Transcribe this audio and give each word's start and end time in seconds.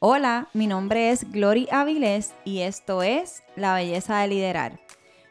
Hola, 0.00 0.46
mi 0.54 0.68
nombre 0.68 1.10
es 1.10 1.28
Glory 1.32 1.66
Avilés 1.72 2.32
y 2.44 2.60
esto 2.60 3.02
es 3.02 3.42
La 3.56 3.74
Belleza 3.74 4.20
de 4.20 4.28
Liderar. 4.28 4.78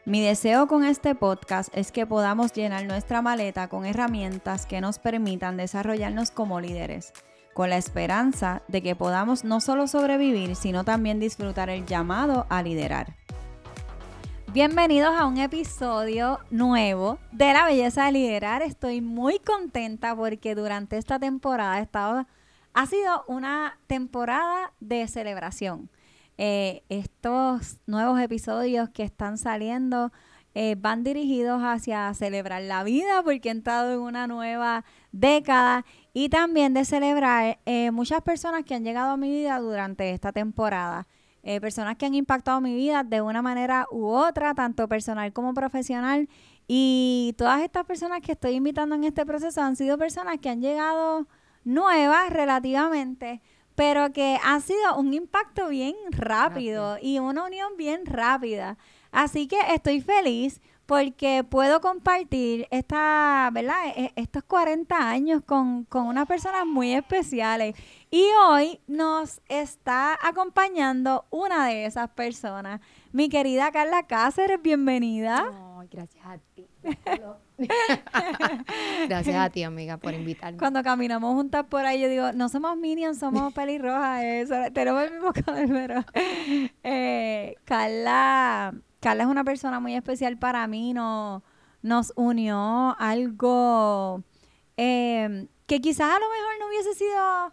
Mi 0.04 0.20
deseo 0.20 0.68
con 0.68 0.84
este 0.84 1.14
podcast 1.14 1.74
es 1.74 1.90
que 1.90 2.04
podamos 2.04 2.52
llenar 2.52 2.84
nuestra 2.84 3.22
maleta 3.22 3.68
con 3.68 3.86
herramientas 3.86 4.66
que 4.66 4.82
nos 4.82 4.98
permitan 4.98 5.56
desarrollarnos 5.56 6.30
como 6.30 6.60
líderes, 6.60 7.14
con 7.54 7.70
la 7.70 7.78
esperanza 7.78 8.60
de 8.68 8.82
que 8.82 8.94
podamos 8.94 9.42
no 9.42 9.62
solo 9.62 9.86
sobrevivir, 9.86 10.54
sino 10.54 10.84
también 10.84 11.18
disfrutar 11.18 11.70
el 11.70 11.86
llamado 11.86 12.44
a 12.50 12.62
liderar. 12.62 13.16
Bienvenidos 14.52 15.18
a 15.18 15.24
un 15.24 15.38
episodio 15.38 16.40
nuevo 16.50 17.18
de 17.32 17.54
La 17.54 17.64
Belleza 17.64 18.04
de 18.04 18.12
Liderar. 18.12 18.60
Estoy 18.60 19.00
muy 19.00 19.38
contenta 19.38 20.14
porque 20.14 20.54
durante 20.54 20.98
esta 20.98 21.18
temporada 21.18 21.78
he 21.78 21.82
estado, 21.84 22.26
ha 22.74 22.86
sido 22.86 23.24
una 23.26 23.78
temporada 23.86 24.72
de 24.80 25.06
celebración. 25.08 25.90
Eh, 26.40 26.84
estos 26.88 27.78
nuevos 27.86 28.20
episodios 28.20 28.88
que 28.90 29.02
están 29.02 29.38
saliendo 29.38 30.12
eh, 30.54 30.76
van 30.78 31.02
dirigidos 31.02 31.62
hacia 31.62 32.14
celebrar 32.14 32.62
la 32.62 32.84
vida 32.84 33.22
porque 33.24 33.48
he 33.48 33.52
entrado 33.52 33.92
en 33.92 33.98
una 33.98 34.28
nueva 34.28 34.84
década 35.10 35.84
y 36.12 36.28
también 36.28 36.74
de 36.74 36.84
celebrar 36.84 37.58
eh, 37.66 37.90
muchas 37.90 38.22
personas 38.22 38.64
que 38.64 38.76
han 38.76 38.84
llegado 38.84 39.10
a 39.10 39.16
mi 39.16 39.30
vida 39.30 39.58
durante 39.58 40.12
esta 40.12 40.32
temporada. 40.32 41.06
Personas 41.62 41.96
que 41.96 42.04
han 42.04 42.14
impactado 42.14 42.60
mi 42.60 42.74
vida 42.74 43.04
de 43.04 43.22
una 43.22 43.40
manera 43.40 43.86
u 43.90 44.04
otra, 44.08 44.54
tanto 44.54 44.86
personal 44.86 45.32
como 45.32 45.54
profesional. 45.54 46.28
Y 46.66 47.34
todas 47.38 47.62
estas 47.62 47.86
personas 47.86 48.20
que 48.20 48.32
estoy 48.32 48.52
invitando 48.52 48.94
en 48.94 49.04
este 49.04 49.24
proceso 49.24 49.62
han 49.62 49.74
sido 49.74 49.96
personas 49.96 50.36
que 50.42 50.50
han 50.50 50.60
llegado 50.60 51.26
nuevas 51.64 52.30
relativamente, 52.30 53.40
pero 53.74 54.12
que 54.12 54.38
ha 54.44 54.60
sido 54.60 54.96
un 54.96 55.14
impacto 55.14 55.68
bien 55.68 55.94
rápido 56.10 56.98
y 57.00 57.18
una 57.18 57.44
unión 57.44 57.76
bien 57.76 58.06
rápida. 58.06 58.76
Así 59.12 59.46
que 59.46 59.58
estoy 59.72 60.00
feliz 60.00 60.60
porque 60.88 61.44
puedo 61.44 61.82
compartir 61.82 62.66
esta, 62.70 63.50
¿verdad? 63.52 63.88
E, 63.94 64.10
estos 64.16 64.42
40 64.44 64.96
años 64.96 65.42
con, 65.44 65.84
con 65.84 66.06
unas 66.06 66.26
personas 66.26 66.64
muy 66.66 66.94
especiales. 66.94 67.76
Y 68.10 68.24
hoy 68.46 68.80
nos 68.86 69.42
está 69.48 70.18
acompañando 70.26 71.26
una 71.28 71.66
de 71.66 71.84
esas 71.84 72.08
personas, 72.08 72.80
mi 73.12 73.28
querida 73.28 73.70
Carla 73.70 74.06
Cáceres, 74.06 74.62
bienvenida. 74.62 75.52
Ay, 75.78 75.88
gracias 75.92 76.24
a 76.24 76.38
ti. 76.54 76.66
gracias 79.08 79.36
a 79.36 79.50
ti, 79.50 79.62
amiga, 79.62 79.96
por 79.96 80.14
invitarme. 80.14 80.58
Cuando 80.58 80.82
caminamos 80.82 81.34
juntas 81.34 81.66
por 81.68 81.84
ahí, 81.84 82.00
yo 82.00 82.08
digo, 82.08 82.32
no 82.32 82.48
somos 82.48 82.76
minions, 82.76 83.18
somos 83.18 83.52
pelirrojas, 83.54 84.22
eh, 84.22 84.70
tenemos 84.72 85.02
el 85.02 85.12
mismo 85.12 85.32
color, 85.32 85.68
pero 85.68 86.04
eh, 86.82 87.56
Carla 87.64 88.74
Carla 89.00 89.24
es 89.24 89.28
una 89.28 89.44
persona 89.44 89.80
muy 89.80 89.94
especial 89.94 90.38
para 90.38 90.66
mí, 90.66 90.92
no, 90.92 91.42
nos 91.82 92.12
unió 92.16 92.96
algo 92.98 94.22
em, 94.76 95.48
que 95.66 95.80
quizás 95.80 96.10
a 96.10 96.18
lo 96.18 96.26
mejor 96.30 96.58
no 96.60 96.66
hubiese 96.68 96.94
sido... 96.94 97.52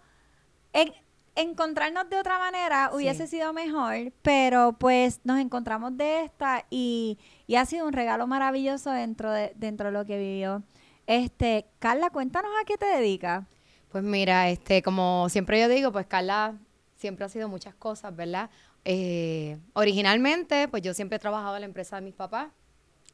encontrarnos 1.36 2.09
de 2.09 2.17
otra 2.17 2.39
manera 2.39 2.92
hubiese 2.94 3.28
sido 3.28 3.53
mejor, 3.53 4.14
pero 4.22 4.73
pues 4.80 5.20
nos 5.23 5.39
encontramos 5.39 5.98
de 5.98 6.23
esta 6.23 6.66
y, 6.70 7.20
y, 7.47 7.55
ha 7.55 7.65
sido 7.65 7.88
un 7.88 7.93
regalo 7.93 8.27
maravilloso 8.27 8.91
dentro 8.91 9.31
de, 9.31 9.53
dentro 9.55 9.88
de 9.88 9.93
lo 9.93 10.05
que 10.05 10.17
vivió. 10.17 10.63
Este, 11.07 11.67
Carla, 11.79 12.09
cuéntanos 12.09 12.52
a 12.61 12.65
qué 12.65 12.77
te 12.77 12.85
dedicas. 12.85 13.45
Pues 13.89 14.03
mira, 14.03 14.49
este, 14.49 14.81
como 14.81 15.29
siempre 15.29 15.59
yo 15.59 15.69
digo, 15.69 15.91
pues 15.91 16.05
Carla 16.07 16.57
siempre 16.95 17.25
ha 17.25 17.29
sido 17.29 17.47
muchas 17.47 17.75
cosas, 17.75 18.15
¿verdad? 18.15 18.49
Eh, 18.83 19.57
originalmente, 19.73 20.67
pues 20.67 20.83
yo 20.83 20.93
siempre 20.93 21.17
he 21.17 21.19
trabajado 21.19 21.55
en 21.55 21.61
la 21.61 21.67
empresa 21.67 21.95
de 21.95 22.02
mis 22.02 22.13
papás. 22.13 22.49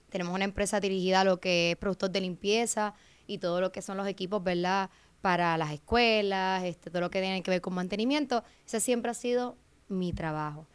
Tenemos 0.10 0.34
una 0.34 0.44
empresa 0.44 0.80
dirigida 0.80 1.22
a 1.22 1.24
lo 1.24 1.40
que 1.40 1.72
es 1.72 1.78
productos 1.78 2.12
de 2.12 2.22
limpieza 2.22 2.94
y 3.28 3.38
todo 3.38 3.62
lo 3.62 3.72
que 3.72 3.82
son 3.82 3.98
los 3.98 4.08
equipos, 4.08 4.44
¿verdad? 4.44 4.90
Para 5.22 5.58
las 5.58 5.72
escuelas, 5.72 6.64
este, 6.64 6.90
todo 6.90 7.02
lo 7.02 7.10
que 7.10 7.22
tiene 7.22 7.44
que 7.44 7.52
ver 7.52 7.62
con 7.62 7.74
mantenimiento. 7.74 8.44
Ese 8.66 8.80
siempre 8.80 9.12
ha 9.12 9.14
sido 9.14 9.58
mi 9.88 10.14
trabajo. 10.14 10.68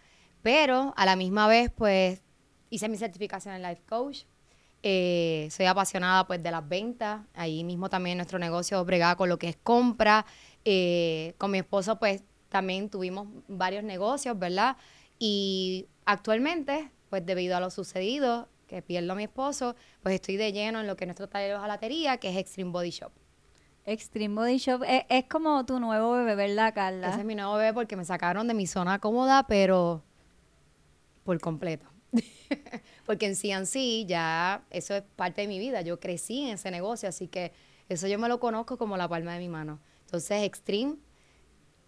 Pero 0.42 0.94
a 0.96 1.04
la 1.04 1.16
misma 1.16 1.48
vez, 1.48 1.70
pues, 1.70 2.22
hice 2.70 2.88
mi 2.88 2.96
certificación 2.96 3.54
en 3.54 3.62
Life 3.62 3.82
Coach. 3.88 4.24
Eh, 4.82 5.48
soy 5.50 5.66
apasionada, 5.66 6.26
pues, 6.26 6.42
de 6.42 6.50
las 6.50 6.68
ventas. 6.68 7.22
Ahí 7.34 7.64
mismo 7.64 7.88
también 7.88 8.18
nuestro 8.18 8.38
negocio 8.38 8.84
bregaba 8.84 9.16
con 9.16 9.28
lo 9.28 9.38
que 9.38 9.48
es 9.48 9.56
compra. 9.56 10.26
Eh, 10.64 11.34
con 11.38 11.50
mi 11.50 11.58
esposo, 11.58 11.98
pues, 11.98 12.22
también 12.48 12.88
tuvimos 12.88 13.28
varios 13.48 13.84
negocios, 13.84 14.38
¿verdad? 14.38 14.76
Y 15.18 15.86
actualmente, 16.04 16.90
pues 17.10 17.24
debido 17.24 17.56
a 17.56 17.60
lo 17.60 17.70
sucedido, 17.70 18.48
que 18.66 18.82
pierdo 18.82 19.12
a 19.12 19.16
mi 19.16 19.24
esposo, 19.24 19.76
pues 20.02 20.16
estoy 20.16 20.36
de 20.36 20.52
lleno 20.52 20.80
en 20.80 20.86
lo 20.86 20.96
que 20.96 21.04
es 21.04 21.08
nuestro 21.08 21.28
taller 21.28 21.50
de 21.50 21.56
hojalatería, 21.56 22.18
que 22.18 22.30
es 22.30 22.36
Extreme 22.36 22.70
Body 22.70 22.90
Shop. 22.90 23.12
Extreme 23.84 24.34
Body 24.34 24.58
Shop 24.58 24.82
es, 24.86 25.24
como 25.26 25.64
tu 25.64 25.78
nuevo 25.78 26.12
bebé, 26.12 26.34
¿verdad, 26.34 26.74
Carla? 26.74 27.10
Ese 27.10 27.20
es 27.20 27.24
mi 27.24 27.36
nuevo 27.36 27.54
bebé 27.54 27.72
porque 27.72 27.96
me 27.96 28.04
sacaron 28.04 28.48
de 28.48 28.54
mi 28.54 28.66
zona 28.66 28.98
cómoda, 28.98 29.46
pero 29.46 30.02
por 31.24 31.40
completo. 31.40 31.86
porque 33.06 33.26
en 33.26 33.36
sí 33.66 34.04
ya 34.06 34.64
eso 34.70 34.94
es 34.94 35.02
parte 35.16 35.42
de 35.42 35.48
mi 35.48 35.58
vida. 35.58 35.82
Yo 35.82 36.00
crecí 36.00 36.42
en 36.42 36.54
ese 36.54 36.70
negocio, 36.70 37.08
así 37.08 37.28
que 37.28 37.52
eso 37.88 38.06
yo 38.06 38.18
me 38.18 38.28
lo 38.28 38.40
conozco 38.40 38.78
como 38.78 38.96
la 38.96 39.08
palma 39.08 39.34
de 39.34 39.40
mi 39.40 39.48
mano. 39.48 39.80
Entonces, 40.04 40.42
Extreme 40.44 40.96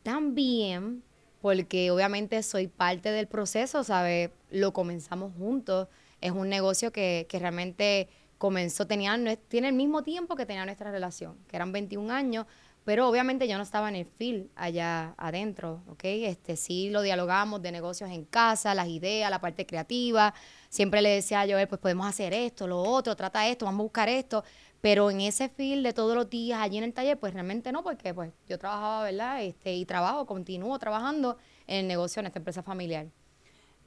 también, 0.02 1.02
porque 1.40 1.90
obviamente 1.90 2.42
soy 2.42 2.66
parte 2.66 3.10
del 3.10 3.26
proceso, 3.26 3.84
¿sabes? 3.84 4.30
Lo 4.50 4.72
comenzamos 4.72 5.32
juntos. 5.36 5.88
Es 6.20 6.32
un 6.32 6.48
negocio 6.48 6.92
que, 6.92 7.26
que 7.28 7.38
realmente 7.38 8.08
comenzó, 8.38 8.86
tenía, 8.86 9.18
tiene 9.48 9.68
el 9.68 9.74
mismo 9.74 10.02
tiempo 10.02 10.36
que 10.36 10.46
tenía 10.46 10.64
nuestra 10.64 10.90
relación, 10.90 11.36
que 11.48 11.56
eran 11.56 11.72
21 11.72 12.12
años, 12.12 12.46
pero 12.88 13.06
obviamente 13.06 13.46
yo 13.46 13.58
no 13.58 13.64
estaba 13.64 13.90
en 13.90 13.96
el 13.96 14.06
field 14.06 14.48
allá 14.56 15.12
adentro, 15.18 15.82
¿ok? 15.88 16.04
Este, 16.04 16.56
sí 16.56 16.88
lo 16.88 17.02
dialogamos 17.02 17.60
de 17.60 17.70
negocios 17.70 18.08
en 18.08 18.24
casa, 18.24 18.74
las 18.74 18.88
ideas, 18.88 19.30
la 19.30 19.42
parte 19.42 19.66
creativa. 19.66 20.32
Siempre 20.70 21.02
le 21.02 21.10
decía 21.10 21.42
a 21.42 21.46
Joel, 21.46 21.68
pues 21.68 21.82
podemos 21.82 22.06
hacer 22.06 22.32
esto, 22.32 22.66
lo 22.66 22.80
otro, 22.80 23.14
trata 23.14 23.46
esto, 23.46 23.66
vamos 23.66 23.80
a 23.80 23.82
buscar 23.82 24.08
esto. 24.08 24.42
Pero 24.80 25.10
en 25.10 25.20
ese 25.20 25.50
feel 25.50 25.82
de 25.82 25.92
todos 25.92 26.16
los 26.16 26.30
días 26.30 26.62
allí 26.62 26.78
en 26.78 26.84
el 26.84 26.94
taller, 26.94 27.20
pues 27.20 27.34
realmente 27.34 27.72
no, 27.72 27.82
porque 27.82 28.14
pues 28.14 28.32
yo 28.48 28.58
trabajaba, 28.58 29.02
¿verdad? 29.02 29.42
Este, 29.42 29.74
y 29.74 29.84
trabajo, 29.84 30.24
continúo 30.24 30.78
trabajando 30.78 31.36
en 31.66 31.80
el 31.80 31.88
negocio, 31.88 32.20
en 32.20 32.28
esta 32.28 32.38
empresa 32.38 32.62
familiar. 32.62 33.08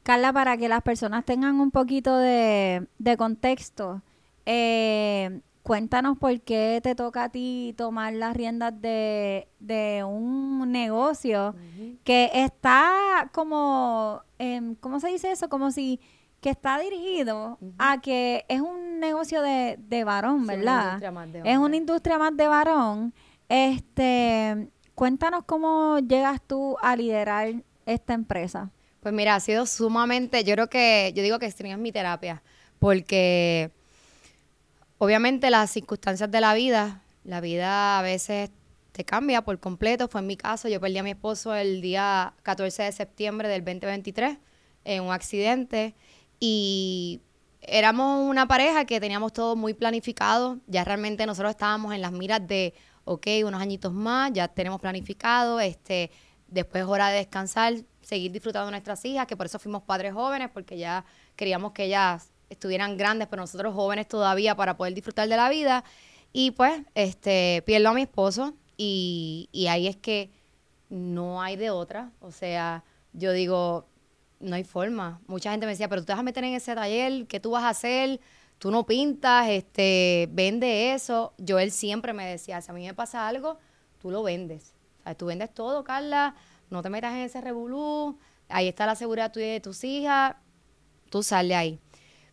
Carla, 0.04 0.32
para 0.32 0.58
que 0.58 0.70
las 0.70 0.84
personas 0.84 1.26
tengan 1.26 1.60
un 1.60 1.72
poquito 1.72 2.18
de, 2.18 2.86
contexto, 3.18 4.04
eh, 4.46 5.42
cuéntanos 5.72 6.18
por 6.18 6.42
qué 6.42 6.82
te 6.84 6.96
toca 6.96 7.24
a 7.24 7.30
ti 7.30 7.74
tomar 7.78 8.12
las 8.12 8.36
riendas 8.36 8.74
de, 8.82 9.48
un 10.06 10.70
negocio 10.70 11.56
que 12.04 12.30
está 12.34 13.30
como, 13.32 14.22
¿cómo 14.82 15.00
se 15.00 15.08
dice 15.08 15.32
eso? 15.32 15.48
Como 15.48 15.72
si 15.72 16.02
que 16.42 16.50
está 16.50 16.78
dirigido 16.78 17.58
a 17.78 18.02
que 18.02 18.44
es 18.50 18.60
un 18.60 19.00
negocio 19.00 19.42
de, 19.42 19.80
de 19.80 20.04
varón, 20.04 20.46
¿verdad? 20.46 21.02
es 21.46 21.58
una 21.58 21.78
industria 21.78 22.18
más 22.18 22.36
de 22.36 22.50
varón. 22.50 23.14
Este, 23.48 24.68
cuéntanos 24.94 25.46
cómo 25.46 26.00
llegas 26.00 26.42
tú 26.46 26.76
a 26.82 26.98
liderar 26.98 27.64
esta 27.86 28.14
empresa. 28.14 28.72
Pues 29.00 29.14
mira, 29.14 29.36
ha 29.36 29.40
sido 29.40 29.66
sumamente, 29.66 30.44
yo 30.44 30.54
creo 30.54 30.70
que, 30.70 31.14
yo 31.16 31.24
digo 31.24 31.40
que 31.40 31.50
Stream 31.50 31.76
es 31.76 31.80
mi 31.82 31.94
terapia, 31.94 32.44
porque 32.78 33.72
obviamente 35.02 35.50
las 35.50 35.72
circunstancias 35.72 36.30
de 36.30 36.40
la 36.42 36.54
vida, 36.54 37.02
la 37.24 37.42
vida 37.42 37.98
a 37.98 38.04
veces 38.04 38.52
te 38.92 39.04
cambia 39.04 39.42
por 39.42 39.60
completo. 39.60 40.08
Fue 40.08 40.22
en 40.22 40.28
mi 40.28 40.38
caso, 40.38 40.68
yo 40.68 40.80
perdí 40.80 41.00
a 41.00 41.04
mi 41.04 41.10
esposo 41.10 41.56
el 41.56 41.82
día 41.82 42.36
14 42.44 42.84
de 42.84 42.92
septiembre 42.92 43.50
del 43.50 43.66
2023 43.66 44.38
en 44.86 45.02
un 45.02 45.12
accidente 45.12 45.96
y 46.40 47.20
éramos 47.62 48.30
una 48.30 48.48
pareja 48.48 48.86
que 48.86 49.00
teníamos 49.00 49.34
todo 49.34 49.56
muy 49.56 49.74
planificado. 49.74 50.60
Ya 50.68 50.84
realmente 50.84 51.26
nosotros 51.26 51.50
estábamos 51.50 51.96
en 51.96 52.02
las 52.02 52.12
miras 52.12 52.48
de, 52.48 52.76
ok, 53.04 53.26
unos 53.44 53.60
añitos 53.60 53.92
más, 53.92 54.32
ya 54.34 54.50
tenemos 54.50 54.80
planificado, 54.80 55.60
este, 55.60 56.12
después 56.48 56.84
hora 56.84 57.10
de 57.10 57.18
descansar, 57.18 57.74
seguir 58.04 58.32
disfrutando 58.32 58.68
de 58.68 58.72
nuestras 58.74 59.04
hijas, 59.06 59.26
que 59.26 59.36
por 59.36 59.48
eso 59.48 59.58
fuimos 59.58 59.82
padres 59.82 60.14
jóvenes, 60.14 60.52
porque 60.54 60.78
ya 60.78 61.04
queríamos 61.36 61.72
que 61.72 61.86
ellas 61.86 62.31
estuvieran 62.52 62.98
grandes, 62.98 63.28
pero 63.28 63.42
nosotros 63.42 63.74
jóvenes 63.74 64.08
todavía 64.08 64.56
para 64.56 64.78
poder 64.78 64.94
disfrutar 64.94 65.28
de 65.28 65.38
la 65.38 65.50
vida. 65.50 65.84
Y 66.34 66.52
pues, 66.52 66.82
este, 66.96 67.64
pierdo 67.66 67.90
a 67.90 67.94
mi 67.94 68.04
esposo 68.04 68.54
y, 68.78 69.50
y 69.52 69.68
ahí 69.68 69.88
es 69.88 69.98
que 69.98 70.32
no 70.90 71.42
hay 71.42 71.56
de 71.56 71.72
otra. 71.72 72.12
O 72.20 72.32
sea, 72.32 72.84
yo 73.14 73.32
digo, 73.32 73.88
no 74.40 74.56
hay 74.56 74.64
forma. 74.64 75.22
Mucha 75.28 75.52
gente 75.52 75.66
me 75.66 75.72
decía, 75.72 75.88
pero 75.88 76.02
tú 76.02 76.08
te 76.08 76.14
vas 76.14 76.20
a 76.20 76.24
meter 76.24 76.44
en 76.44 76.54
ese 76.54 76.76
taller, 76.76 77.28
¿qué 77.28 77.40
tú 77.40 77.52
vas 77.52 77.64
a 77.64 77.70
hacer? 77.70 78.20
Tú 78.60 78.70
no 78.70 78.86
pintas, 78.86 79.50
este, 79.50 80.30
vende 80.32 80.94
eso. 80.94 81.34
Joel 81.46 81.72
siempre 81.72 82.14
me 82.14 82.26
decía, 82.26 82.62
si 82.62 82.70
a 82.70 82.74
mí 82.74 82.86
me 82.86 82.94
pasa 82.94 83.28
algo, 83.28 83.58
tú 84.00 84.12
lo 84.12 84.24
vendes. 84.24 84.74
O 85.00 85.04
sea, 85.04 85.16
tú 85.16 85.26
vendes 85.28 85.54
todo, 85.54 85.84
Carla, 85.84 86.36
no 86.70 86.82
te 86.82 86.90
metas 86.90 87.14
en 87.14 87.22
ese 87.22 87.42
revolú, 87.42 88.18
ahí 88.50 88.68
está 88.68 88.86
la 88.86 88.96
seguridad 88.96 89.32
tuya 89.32 89.48
de 89.48 89.60
tus 89.60 89.84
hijas, 89.84 90.36
tú 91.10 91.24
sal 91.24 91.48
de 91.48 91.56
ahí. 91.56 91.80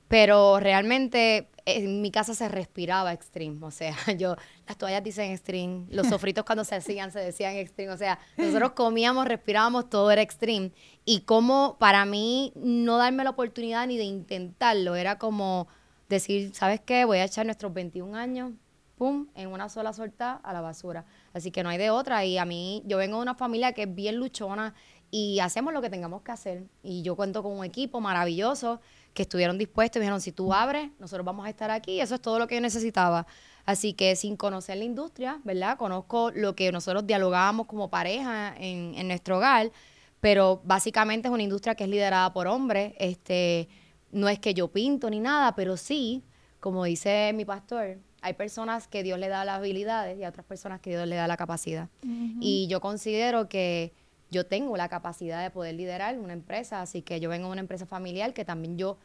Pero 0.08 0.58
realmente 0.58 1.48
en 1.66 2.00
mi 2.00 2.10
casa 2.10 2.34
se 2.34 2.48
respiraba 2.48 3.12
extreme, 3.12 3.58
o 3.64 3.70
sea, 3.70 3.94
yo, 4.16 4.36
las 4.66 4.78
toallas 4.78 5.02
dicen 5.02 5.32
extreme, 5.32 5.86
los 5.90 6.06
sofritos 6.08 6.44
cuando 6.44 6.64
se 6.64 6.76
hacían 6.76 7.12
se 7.12 7.20
decían 7.20 7.56
extreme, 7.56 7.92
o 7.92 7.96
sea, 7.96 8.18
nosotros 8.36 8.72
comíamos, 8.72 9.26
respirábamos, 9.26 9.90
todo 9.90 10.10
era 10.10 10.22
extreme. 10.22 10.72
Y 11.04 11.20
como 11.20 11.76
para 11.78 12.04
mí 12.04 12.52
no 12.56 12.96
darme 12.96 13.24
la 13.24 13.30
oportunidad 13.30 13.86
ni 13.86 13.98
de 13.98 14.04
intentarlo, 14.04 14.96
era 14.96 15.18
como 15.18 15.68
decir, 16.08 16.54
¿sabes 16.54 16.80
qué? 16.80 17.04
Voy 17.04 17.18
a 17.18 17.24
echar 17.24 17.44
nuestros 17.44 17.72
21 17.72 18.16
años, 18.16 18.52
pum, 18.96 19.28
en 19.34 19.48
una 19.48 19.68
sola 19.68 19.92
suelta 19.92 20.32
a 20.42 20.52
la 20.52 20.60
basura. 20.60 21.04
Así 21.32 21.50
que 21.50 21.62
no 21.62 21.68
hay 21.68 21.78
de 21.78 21.90
otra. 21.90 22.24
Y 22.24 22.38
a 22.38 22.44
mí, 22.44 22.82
yo 22.86 22.98
vengo 22.98 23.16
de 23.16 23.22
una 23.22 23.34
familia 23.34 23.72
que 23.72 23.82
es 23.82 23.94
bien 23.94 24.16
luchona 24.16 24.74
y 25.10 25.40
hacemos 25.40 25.72
lo 25.72 25.80
que 25.80 25.90
tengamos 25.90 26.22
que 26.22 26.32
hacer. 26.32 26.64
Y 26.82 27.02
yo 27.02 27.16
cuento 27.16 27.42
con 27.42 27.52
un 27.52 27.64
equipo 27.64 28.00
maravilloso 28.00 28.80
que 29.14 29.22
estuvieron 29.22 29.58
dispuestos 29.58 29.96
y 29.96 30.00
dijeron, 30.00 30.20
si 30.20 30.32
tú 30.32 30.52
abres, 30.52 30.90
nosotros 30.98 31.24
vamos 31.24 31.46
a 31.46 31.50
estar 31.50 31.70
aquí. 31.70 32.00
Eso 32.00 32.14
es 32.14 32.20
todo 32.20 32.38
lo 32.38 32.46
que 32.46 32.56
yo 32.56 32.60
necesitaba. 32.60 33.26
Así 33.64 33.92
que 33.92 34.16
sin 34.16 34.36
conocer 34.36 34.76
la 34.78 34.84
industria, 34.84 35.40
¿verdad? 35.44 35.76
Conozco 35.76 36.30
lo 36.30 36.54
que 36.54 36.72
nosotros 36.72 37.06
dialogábamos 37.06 37.66
como 37.66 37.90
pareja 37.90 38.54
en, 38.56 38.94
en 38.94 39.08
nuestro 39.08 39.38
hogar, 39.38 39.72
pero 40.20 40.60
básicamente 40.64 41.28
es 41.28 41.34
una 41.34 41.42
industria 41.42 41.74
que 41.74 41.84
es 41.84 41.90
liderada 41.90 42.32
por 42.32 42.46
hombres. 42.46 42.94
Este, 42.98 43.68
no 44.10 44.28
es 44.28 44.38
que 44.38 44.54
yo 44.54 44.68
pinto 44.68 45.10
ni 45.10 45.20
nada, 45.20 45.54
pero 45.54 45.76
sí, 45.76 46.24
como 46.60 46.84
dice 46.84 47.32
mi 47.34 47.44
pastor, 47.44 47.98
hay 48.20 48.32
personas 48.34 48.88
que 48.88 49.02
Dios 49.02 49.18
le 49.18 49.28
da 49.28 49.44
las 49.44 49.58
habilidades 49.58 50.18
y 50.18 50.24
a 50.24 50.28
otras 50.28 50.44
personas 50.44 50.80
que 50.80 50.90
Dios 50.90 51.06
le 51.06 51.16
da 51.16 51.26
la 51.26 51.36
capacidad. 51.36 51.88
Y 52.02 52.66
yo 52.68 52.80
considero 52.80 53.48
que 53.48 53.92
yo 54.30 54.46
tengo 54.46 54.76
la 54.76 54.88
capacidad 54.88 55.42
de 55.42 55.50
poder 55.50 55.74
liderar 55.74 56.18
una 56.18 56.32
empresa, 56.32 56.82
así 56.82 57.02
que 57.02 57.20
yo 57.20 57.30
vengo 57.30 57.46
de 57.46 57.52
una 57.52 57.60
empresa 57.60 57.86
familiar 57.86 58.34
que 58.34 58.44
también 58.44 58.76
yo 58.76 58.98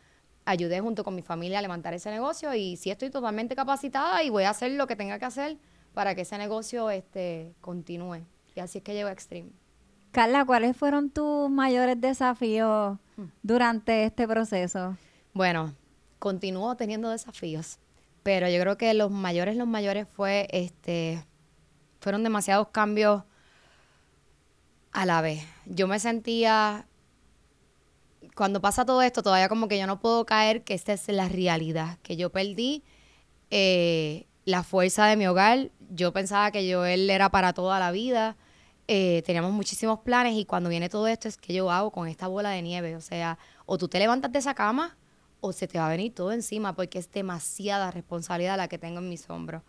ayudé 0.46 0.82
junto 0.82 1.04
con 1.04 1.16
mi 1.16 1.22
familia 1.22 1.60
a 1.60 1.62
levantar 1.62 1.94
ese 1.94 2.12
negocio 2.12 2.54
y 2.54 2.76
sí 2.76 2.92
estoy 2.92 3.10
totalmente 3.10 3.56
capacitada 3.56 4.24
y 4.24 4.30
voy 4.30 4.44
a 4.44 4.50
hacer 4.50 4.72
lo 4.72 4.88
que 4.88 4.96
tenga 4.96 5.20
que 5.20 5.26
hacer 5.26 5.58
para 5.94 6.16
que 6.16 6.22
ese 6.22 6.38
negocio 6.38 6.90
este, 6.90 7.54
continúe. 7.62 8.22
Y 8.56 8.60
así 8.60 8.80
es 8.80 8.84
que 8.84 8.94
llego 8.94 9.10
a 9.10 9.14
Extreme. 9.14 9.52
Carla, 10.12 10.46
¿cuáles 10.46 10.76
fueron 10.78 11.10
tus 11.10 11.50
mayores 11.50 12.00
desafíos 12.00 13.00
hmm. 13.16 13.24
durante 13.42 14.04
este 14.04 14.28
proceso? 14.28 14.98
Bueno, 15.34 15.74
continúo 16.20 16.76
teniendo 16.76 17.10
desafíos, 17.10 17.80
pero 18.22 18.48
yo 18.50 18.60
creo 18.60 18.78
que 18.78 18.94
los 18.94 19.10
mayores, 19.10 19.56
los 19.56 19.68
mayores 19.68 20.08
fue, 20.08 20.48
este, 20.52 21.26
fueron 22.00 22.24
demasiados 22.24 22.68
cambios 22.68 23.24
a 24.94 25.06
la 25.06 25.22
vez. 25.22 25.44
Yo 25.66 25.88
me 25.88 26.00
sentía, 26.00 26.86
cuando 28.36 28.62
pasa 28.62 28.86
todo 28.86 29.02
esto, 29.02 29.24
todavía 29.24 29.50
como 29.50 29.68
que 29.68 29.78
yo 29.78 29.88
no 29.88 30.00
puedo 30.00 30.26
caer 30.26 30.64
que 30.64 30.74
esta 30.74 30.94
es 30.94 31.08
la 31.10 31.28
realidad, 31.28 31.98
que 32.04 32.16
yo 32.16 32.30
perdí 32.30 32.84
eh, 33.50 34.28
la 34.46 34.64
fuerza 34.64 35.08
de 35.08 35.18
mi 35.18 35.28
hogar. 35.28 35.72
Yo 35.90 36.14
pensaba 36.14 36.52
que 36.52 36.68
yo 36.68 36.86
él 36.86 37.10
era 37.10 37.30
para 37.30 37.54
toda 37.54 37.80
la 37.80 37.92
vida. 37.92 38.38
Eh, 38.88 39.24
teníamos 39.26 39.52
muchísimos 39.52 40.00
planes 40.00 40.36
y 40.36 40.46
cuando 40.46 40.70
viene 40.70 40.90
todo 40.90 41.08
esto 41.08 41.28
es 41.28 41.38
que 41.38 41.54
yo 41.54 41.72
hago 41.72 41.92
con 41.92 42.08
esta 42.08 42.28
bola 42.28 42.52
de 42.52 42.62
nieve. 42.62 42.96
O 42.96 43.02
sea, 43.02 43.38
o 43.66 43.78
tú 43.78 43.88
te 43.88 44.00
levantas 44.00 44.32
de 44.32 44.40
esa 44.40 44.54
cama 44.54 44.98
o 45.42 45.52
se 45.52 45.68
te 45.68 45.78
va 45.78 45.88
a 45.88 45.90
venir 45.90 46.14
todo 46.14 46.32
encima 46.32 46.74
porque 46.74 47.00
es 47.00 47.12
demasiada 47.12 47.92
responsabilidad 47.92 48.58
la 48.58 48.68
que 48.68 48.78
tengo 48.78 49.00
en 49.00 49.10
mis 49.10 49.30
hombros. 49.30 49.64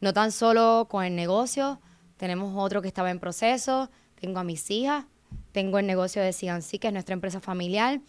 No 0.00 0.12
tan 0.12 0.32
solo 0.32 0.86
con 0.90 1.04
el 1.04 1.14
negocio, 1.14 1.80
tenemos 2.16 2.54
otro 2.56 2.82
que 2.82 2.88
estaba 2.88 3.10
en 3.10 3.20
proceso, 3.20 3.90
tengo 4.20 4.38
a 4.38 4.44
mis 4.44 4.70
hijas, 4.70 5.06
tengo 5.52 5.78
el 5.78 5.86
negocio 5.86 6.22
de 6.22 6.32
CNC, 6.32 6.78
que 6.78 6.88
es 6.88 6.92
nuestra 6.92 7.14
empresa 7.14 7.40
familiar. 7.40 8.00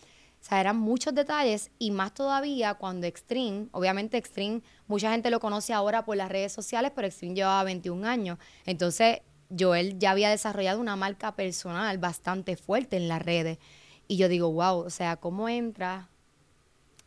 O 0.41 0.43
sea, 0.43 0.59
eran 0.59 0.77
muchos 0.77 1.13
detalles 1.13 1.71
y 1.77 1.91
más 1.91 2.13
todavía 2.13 2.73
cuando 2.73 3.05
Extreme, 3.05 3.67
obviamente 3.71 4.17
Extreme, 4.17 4.61
mucha 4.87 5.11
gente 5.11 5.29
lo 5.29 5.39
conoce 5.39 5.71
ahora 5.71 6.03
por 6.03 6.17
las 6.17 6.29
redes 6.29 6.51
sociales, 6.51 6.91
pero 6.95 7.07
Extreme 7.07 7.35
llevaba 7.35 7.63
21 7.63 8.07
años. 8.07 8.39
Entonces, 8.65 9.19
Joel 9.57 9.99
ya 9.99 10.11
había 10.11 10.29
desarrollado 10.29 10.79
una 10.79 10.95
marca 10.95 11.35
personal 11.35 11.97
bastante 11.99 12.55
fuerte 12.55 12.97
en 12.97 13.07
las 13.07 13.21
redes. 13.21 13.59
Y 14.07 14.17
yo 14.17 14.27
digo, 14.29 14.51
wow, 14.51 14.79
o 14.79 14.89
sea, 14.89 15.17
¿cómo 15.17 15.47
entra 15.47 16.09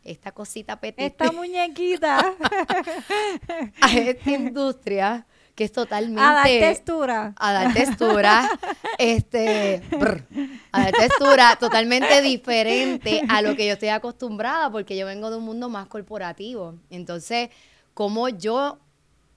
esta 0.03 0.31
cosita 0.31 0.79
petita? 0.79 1.05
Esta 1.05 1.31
muñequita. 1.31 2.19
a 3.81 3.93
esta 3.93 4.31
industria 4.31 5.27
que 5.55 5.63
es 5.63 5.71
totalmente... 5.71 6.21
A 6.21 6.33
dar 6.33 6.45
textura. 6.45 7.33
A 7.37 7.53
dar 7.53 7.73
textura. 7.73 8.49
este, 8.99 9.81
a 10.71 10.81
dar 10.83 10.91
textura 10.91 11.55
totalmente 11.57 12.21
diferente 12.21 13.21
a 13.29 13.41
lo 13.41 13.55
que 13.55 13.65
yo 13.65 13.73
estoy 13.73 13.89
acostumbrada, 13.89 14.69
porque 14.69 14.97
yo 14.97 15.05
vengo 15.05 15.31
de 15.31 15.37
un 15.37 15.45
mundo 15.45 15.69
más 15.69 15.87
corporativo. 15.87 16.75
Entonces, 16.89 17.49
como 17.93 18.27
yo 18.29 18.79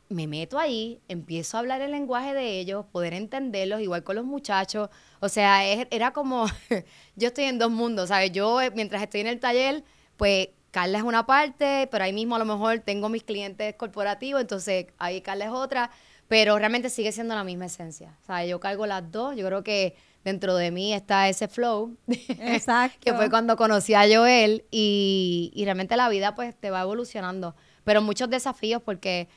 me 0.08 0.26
meto 0.26 0.58
ahí, 0.58 1.00
empiezo 1.08 1.56
a 1.56 1.60
hablar 1.60 1.80
el 1.82 1.92
lenguaje 1.92 2.34
de 2.34 2.58
ellos, 2.58 2.86
poder 2.90 3.14
entenderlos, 3.14 3.80
igual 3.80 4.02
con 4.02 4.16
los 4.16 4.24
muchachos. 4.24 4.88
O 5.20 5.28
sea, 5.28 5.64
era 5.66 6.12
como, 6.12 6.46
yo 7.16 7.28
estoy 7.28 7.44
en 7.44 7.58
dos 7.58 7.70
mundos, 7.70 8.08
¿sabes? 8.08 8.32
Yo, 8.32 8.60
eh, 8.60 8.72
mientras 8.74 9.02
estoy 9.02 9.20
en 9.20 9.26
el 9.28 9.38
taller, 9.38 9.84
pues 10.16 10.48
Carla 10.70 10.98
es 10.98 11.04
una 11.04 11.26
parte, 11.26 11.88
pero 11.90 12.04
ahí 12.04 12.12
mismo 12.12 12.36
a 12.36 12.38
lo 12.38 12.44
mejor 12.44 12.80
tengo 12.80 13.08
mis 13.08 13.22
clientes 13.22 13.74
corporativos, 13.74 14.40
entonces 14.40 14.86
ahí 14.98 15.20
Carla 15.20 15.46
es 15.46 15.50
otra, 15.50 15.90
pero 16.28 16.58
realmente 16.58 16.90
sigue 16.90 17.10
siendo 17.10 17.34
la 17.34 17.44
misma 17.44 17.66
esencia. 17.66 18.16
O 18.22 18.26
sea, 18.26 18.44
yo 18.44 18.60
cargo 18.60 18.86
las 18.86 19.10
dos, 19.10 19.34
yo 19.36 19.46
creo 19.46 19.64
que 19.64 19.96
dentro 20.24 20.54
de 20.56 20.70
mí 20.70 20.92
está 20.92 21.28
ese 21.28 21.48
flow. 21.48 21.96
Exacto. 22.06 22.98
que 23.00 23.14
fue 23.14 23.30
cuando 23.30 23.56
conocí 23.56 23.94
a 23.94 24.02
Joel 24.02 24.64
y, 24.70 25.50
y 25.54 25.64
realmente 25.64 25.96
la 25.96 26.08
vida 26.08 26.34
pues 26.34 26.54
te 26.54 26.70
va 26.70 26.82
evolucionando. 26.82 27.56
Pero 27.84 28.02
muchos 28.02 28.28
desafíos 28.28 28.82
porque 28.82 29.28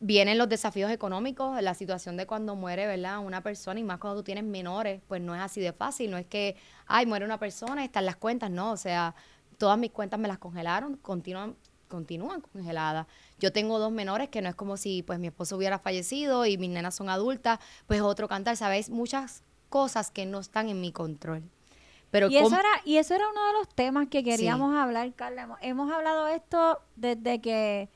vienen 0.00 0.38
los 0.38 0.48
desafíos 0.48 0.90
económicos, 0.90 1.60
la 1.62 1.74
situación 1.74 2.16
de 2.16 2.26
cuando 2.26 2.54
muere, 2.54 2.86
¿verdad? 2.86 3.20
Una 3.20 3.42
persona, 3.42 3.80
y 3.80 3.84
más 3.84 3.98
cuando 3.98 4.20
tú 4.20 4.24
tienes 4.24 4.44
menores, 4.44 5.00
pues 5.08 5.22
no 5.22 5.34
es 5.34 5.40
así 5.40 5.60
de 5.60 5.72
fácil, 5.72 6.10
no 6.10 6.18
es 6.18 6.26
que, 6.26 6.56
ay, 6.86 7.06
muere 7.06 7.24
una 7.24 7.38
persona, 7.38 7.82
están 7.84 8.04
las 8.04 8.16
cuentas, 8.16 8.50
no, 8.50 8.72
o 8.72 8.76
sea, 8.76 9.14
todas 9.56 9.78
mis 9.78 9.90
cuentas 9.90 10.20
me 10.20 10.28
las 10.28 10.38
congelaron, 10.38 10.96
continúan, 10.96 11.56
continúan 11.88 12.40
congeladas. 12.40 13.06
Yo 13.38 13.52
tengo 13.52 13.78
dos 13.78 13.92
menores 13.92 14.28
que 14.28 14.42
no 14.42 14.48
es 14.48 14.54
como 14.54 14.76
si 14.76 15.02
pues 15.02 15.18
mi 15.18 15.28
esposo 15.28 15.56
hubiera 15.56 15.78
fallecido 15.78 16.46
y 16.46 16.58
mis 16.58 16.70
nenas 16.70 16.94
son 16.94 17.08
adultas, 17.08 17.58
pues 17.86 18.00
otro 18.00 18.28
cantar, 18.28 18.56
¿sabes? 18.56 18.90
Muchas 18.90 19.42
cosas 19.68 20.10
que 20.10 20.26
no 20.26 20.40
están 20.40 20.68
en 20.68 20.80
mi 20.80 20.92
control. 20.92 21.42
Pero 22.10 22.28
y, 22.30 22.36
eso 22.36 22.54
era, 22.54 22.68
y 22.84 22.96
eso 22.96 23.14
era 23.14 23.28
uno 23.28 23.46
de 23.46 23.52
los 23.54 23.68
temas 23.74 24.08
que 24.08 24.22
queríamos 24.22 24.74
hablar, 24.74 25.12
Carla. 25.14 25.58
Hemos 25.60 25.92
hablado 25.92 26.28
esto 26.28 26.80
desde 26.94 27.40
que 27.40 27.88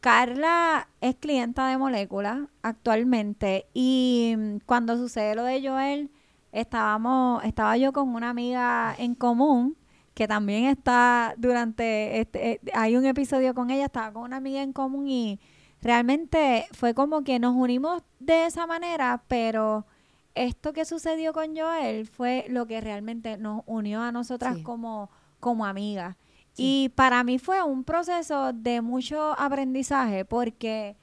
Carla 0.00 0.88
es 1.00 1.16
clienta 1.16 1.68
de 1.68 1.76
Molécula 1.76 2.48
actualmente 2.62 3.66
y 3.74 4.34
mm, 4.36 4.56
cuando 4.64 4.96
sucede 4.96 5.34
lo 5.34 5.42
de 5.44 5.66
Joel, 5.66 6.10
estábamos, 6.52 7.42
estaba 7.44 7.76
yo 7.76 7.92
con 7.92 8.14
una 8.14 8.30
amiga 8.30 8.94
en 8.96 9.14
común 9.14 9.76
que 10.18 10.26
también 10.26 10.64
está 10.64 11.32
durante, 11.38 12.18
este, 12.18 12.50
eh, 12.50 12.60
hay 12.74 12.96
un 12.96 13.06
episodio 13.06 13.54
con 13.54 13.70
ella, 13.70 13.84
estaba 13.84 14.12
con 14.12 14.24
una 14.24 14.38
amiga 14.38 14.62
en 14.64 14.72
común 14.72 15.06
y 15.06 15.38
realmente 15.80 16.66
fue 16.72 16.92
como 16.92 17.22
que 17.22 17.38
nos 17.38 17.54
unimos 17.54 18.02
de 18.18 18.46
esa 18.46 18.66
manera, 18.66 19.22
pero 19.28 19.86
esto 20.34 20.72
que 20.72 20.84
sucedió 20.84 21.32
con 21.32 21.56
Joel 21.56 22.04
fue 22.08 22.46
lo 22.48 22.66
que 22.66 22.80
realmente 22.80 23.36
nos 23.36 23.62
unió 23.66 24.02
a 24.02 24.10
nosotras 24.10 24.58
como, 24.64 25.08
como 25.38 25.64
amigas. 25.64 26.16
Y 26.56 26.88
para 26.96 27.22
mí 27.22 27.38
fue 27.38 27.62
un 27.62 27.84
proceso 27.84 28.52
de 28.52 28.80
mucho 28.80 29.38
aprendizaje 29.38 30.24
porque 30.24 30.96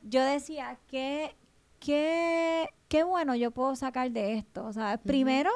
yo 0.00 0.22
decía, 0.22 0.78
¿qué, 0.86 1.36
qué, 1.80 2.70
qué 2.88 3.04
bueno 3.04 3.34
yo 3.34 3.50
puedo 3.50 3.76
sacar 3.76 4.10
de 4.10 4.38
esto? 4.38 4.64
O 4.64 4.72
sea, 4.72 4.96
primero 4.96 5.50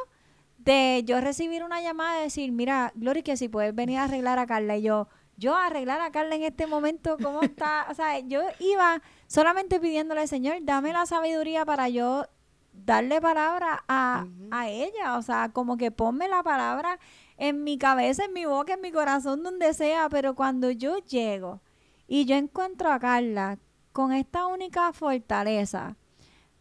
de 0.59 1.03
yo 1.07 1.21
recibir 1.21 1.63
una 1.65 1.81
llamada 1.81 2.21
y 2.21 2.25
decir, 2.25 2.53
mira, 2.53 2.93
Glory, 2.95 3.23
que 3.23 3.37
si 3.37 3.49
puedes 3.49 3.75
venir 3.75 3.99
a 3.99 4.05
arreglar 4.05 4.39
a 4.39 4.47
Carla. 4.47 4.77
Y 4.77 4.83
yo, 4.83 5.09
yo 5.37 5.57
arreglar 5.57 6.01
a 6.01 6.11
Carla 6.11 6.35
en 6.35 6.43
este 6.43 6.67
momento, 6.67 7.17
¿cómo 7.23 7.43
está? 7.43 7.87
O 7.91 7.95
sea, 7.95 8.19
yo 8.21 8.43
iba 8.59 9.01
solamente 9.27 9.81
pidiéndole, 9.81 10.27
Señor, 10.27 10.59
dame 10.63 10.93
la 10.93 11.07
sabiduría 11.07 11.65
para 11.65 11.89
yo 11.89 12.27
darle 12.73 13.21
palabra 13.21 13.85
a, 13.89 14.27
a 14.51 14.69
ella. 14.69 15.17
O 15.17 15.23
sea, 15.23 15.51
como 15.53 15.77
que 15.77 15.91
ponme 15.91 16.29
la 16.29 16.43
palabra 16.43 16.99
en 17.37 17.63
mi 17.65 17.79
cabeza, 17.79 18.25
en 18.25 18.33
mi 18.33 18.45
boca, 18.45 18.75
en 18.75 18.81
mi 18.81 18.91
corazón, 18.93 19.43
donde 19.43 19.73
sea, 19.75 20.09
pero 20.09 20.35
cuando 20.35 20.71
yo 20.71 20.99
llego 20.99 21.61
y 22.09 22.25
yo 22.25 22.35
encuentro 22.35 22.91
a 22.93 22.99
Carla 22.99 23.59
con 23.93 24.13
esta 24.13 24.47
única 24.47 24.93
fortaleza, 24.93 25.97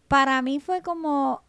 para 0.07 0.41
mí 0.41 0.59
fue 0.59 0.81
como 0.81 1.43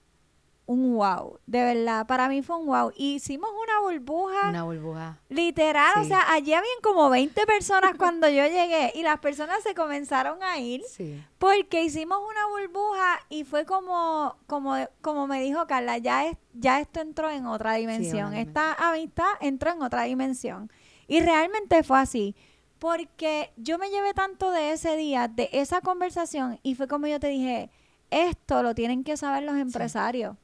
un 0.70 0.96
wow, 0.96 1.38
de 1.46 1.64
verdad, 1.64 2.06
para 2.06 2.28
mí 2.28 2.42
fue 2.42 2.56
un 2.58 2.66
wow. 2.66 2.92
Hicimos 2.94 3.48
una 3.50 3.80
burbuja. 3.80 4.50
Una 4.50 4.64
burbuja. 4.64 5.18
Literal, 5.30 5.98
o 5.98 6.02
Sí. 6.02 6.08
sea, 6.08 6.30
allí 6.30 6.52
habían 6.52 6.80
como 6.82 7.08
20 7.08 7.46
personas 7.46 7.92
cuando 7.98 8.28
yo 8.28 8.44
llegué 8.44 8.92
y 8.94 9.02
las 9.02 9.18
personas 9.18 9.62
se 9.62 9.74
comenzaron 9.74 10.42
a 10.42 10.58
ir 10.58 10.82
Sí. 10.86 11.24
porque 11.38 11.82
hicimos 11.84 12.18
una 12.18 12.46
burbuja 12.48 13.18
y 13.30 13.44
fue 13.44 13.64
como, 13.64 14.36
como, 14.46 14.74
como 15.00 15.26
me 15.26 15.40
dijo 15.40 15.66
Carla, 15.66 15.96
ya, 15.96 16.26
es, 16.26 16.36
ya 16.52 16.80
esto 16.80 17.00
entró 17.00 17.30
en 17.30 17.46
otra 17.46 17.72
dimensión. 17.74 18.26
una 18.28 18.40
Esta 18.42 18.74
amistad 18.74 19.30
entró 19.40 19.72
en 19.72 19.80
otra 19.82 20.02
dimensión. 20.02 20.70
Y 21.06 21.20
realmente 21.22 21.82
fue 21.82 21.98
así. 21.98 22.36
Porque 22.78 23.52
yo 23.56 23.78
me 23.78 23.88
llevé 23.88 24.12
tanto 24.12 24.50
de 24.50 24.72
ese 24.72 24.96
día, 24.96 25.28
de 25.28 25.48
esa 25.52 25.80
conversación, 25.80 26.60
y 26.62 26.74
fue 26.74 26.86
como 26.86 27.06
yo 27.06 27.18
te 27.18 27.28
dije, 27.28 27.70
esto 28.10 28.62
lo 28.62 28.74
tienen 28.74 29.02
que 29.02 29.16
saber 29.16 29.42
los 29.44 29.56
empresarios. 29.56 30.36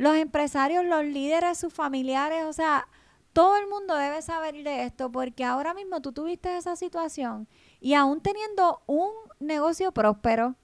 Los 0.00 0.16
empresarios, 0.16 0.84
los 0.84 1.04
líderes, 1.04 1.58
sus 1.58 1.72
familiares, 1.72 2.44
o 2.46 2.52
sea, 2.52 2.86
todo 3.32 3.56
el 3.58 3.66
mundo 3.68 3.94
debe 3.96 4.22
saber 4.22 4.54
de 4.64 4.84
esto 4.84 5.12
porque 5.12 5.44
ahora 5.44 5.74
mismo 5.74 6.00
tú 6.00 6.12
tuviste 6.12 6.56
esa 6.56 6.74
situación 6.74 7.46
y 7.80 7.94
aún 7.94 8.20
teniendo 8.20 8.82
un 8.86 9.10
negocio 9.38 9.92
próspero, 9.92 10.54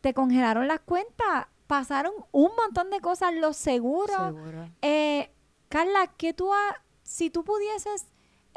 te 0.00 0.14
congelaron 0.14 0.68
las 0.68 0.80
cuentas, 0.80 1.46
pasaron 1.66 2.12
un 2.32 2.50
montón 2.56 2.90
de 2.90 3.00
cosas, 3.00 3.34
los 3.34 3.56
seguros. 3.56 4.16
Seguro. 4.16 4.68
Eh, 4.82 5.30
Carla, 5.68 6.06
que 6.16 6.32
tú 6.32 6.52
ha- 6.52 6.82
si 7.02 7.30
tú 7.30 7.44
pudieses 7.44 8.06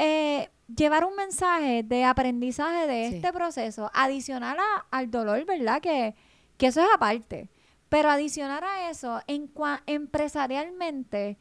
eh, 0.01 0.50
llevar 0.74 1.04
un 1.04 1.16
mensaje 1.16 1.84
de 1.84 2.06
aprendizaje 2.06 2.88
de 2.88 3.10
Sí. 3.10 3.16
este 3.16 3.34
proceso, 3.34 3.92
adicional 3.94 4.58
a- 4.60 4.86
al 4.92 5.12
dolor, 5.12 5.44
¿verdad? 5.46 5.82
Que, 5.82 6.16
que 6.58 6.68
eso 6.68 6.80
es 6.82 6.88
aparte. 6.94 7.50
Pero 7.89 8.12
adicionar 8.12 8.63
a 8.63 8.91
eso, 8.91 9.19
en 9.25 9.51
empresarialmente, 9.88 11.39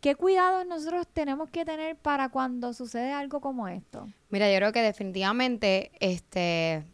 ¿qué 0.00 0.16
cuidados 0.16 0.66
nosotros 0.66 1.06
tenemos 1.12 1.50
que 1.50 1.64
tener 1.64 1.96
para 1.96 2.28
cuando 2.30 2.72
sucede 2.72 3.12
algo 3.12 3.40
como 3.40 3.68
esto? 3.68 4.08
Mira, 4.28 4.50
yo 4.50 4.56
creo 4.56 4.72
que 4.72 4.82
definitivamente, 4.82 5.92
este, 6.00 6.84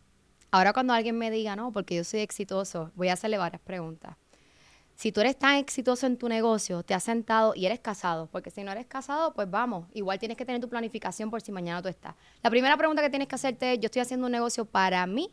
ahora 0.51 0.75
cuando 0.75 0.93
alguien 0.93 1.17
me 1.17 1.31
diga, 1.31 1.57
no, 1.57 1.73
porque 1.73 1.97
yo 1.97 2.05
soy 2.05 2.21
exitoso, 2.21 2.93
voy 2.95 3.09
a 3.09 3.15
hacerle 3.15 3.39
varias 3.39 3.63
preguntas. 3.63 4.17
Si 4.95 5.13
tú 5.13 5.23
eres 5.23 5.39
tan 5.39 5.57
exitoso 5.57 6.07
en 6.07 6.19
tu 6.19 6.29
negocio, 6.29 6.83
te 6.83 6.93
has 6.93 7.03
sentado 7.03 7.55
y 7.57 7.65
eres 7.65 7.81
casado, 7.81 8.27
porque 8.27 8.51
si 8.51 8.63
no 8.63 8.71
eres 8.71 8.85
casado, 8.85 9.33
pues 9.33 9.51
vamos, 9.51 9.87
igual 9.95 10.19
tienes 10.19 10.37
que 10.37 10.45
tener 10.45 10.61
tu 10.61 10.69
planificación 10.69 11.31
por 11.31 11.41
si 11.41 11.53
mañana 11.53 11.81
tú 11.81 11.89
estás. 11.89 12.15
La 12.43 12.51
primera 12.51 12.77
pregunta 12.77 13.01
que 13.01 13.09
tienes 13.09 13.27
que 13.27 13.35
hacerte 13.35 13.73
es, 13.73 13.81
¿yo 13.81 13.87
estoy 13.87 14.03
haciendo 14.03 14.27
un 14.27 14.33
negocio 14.33 14.67
para 14.67 15.07
mí 15.07 15.33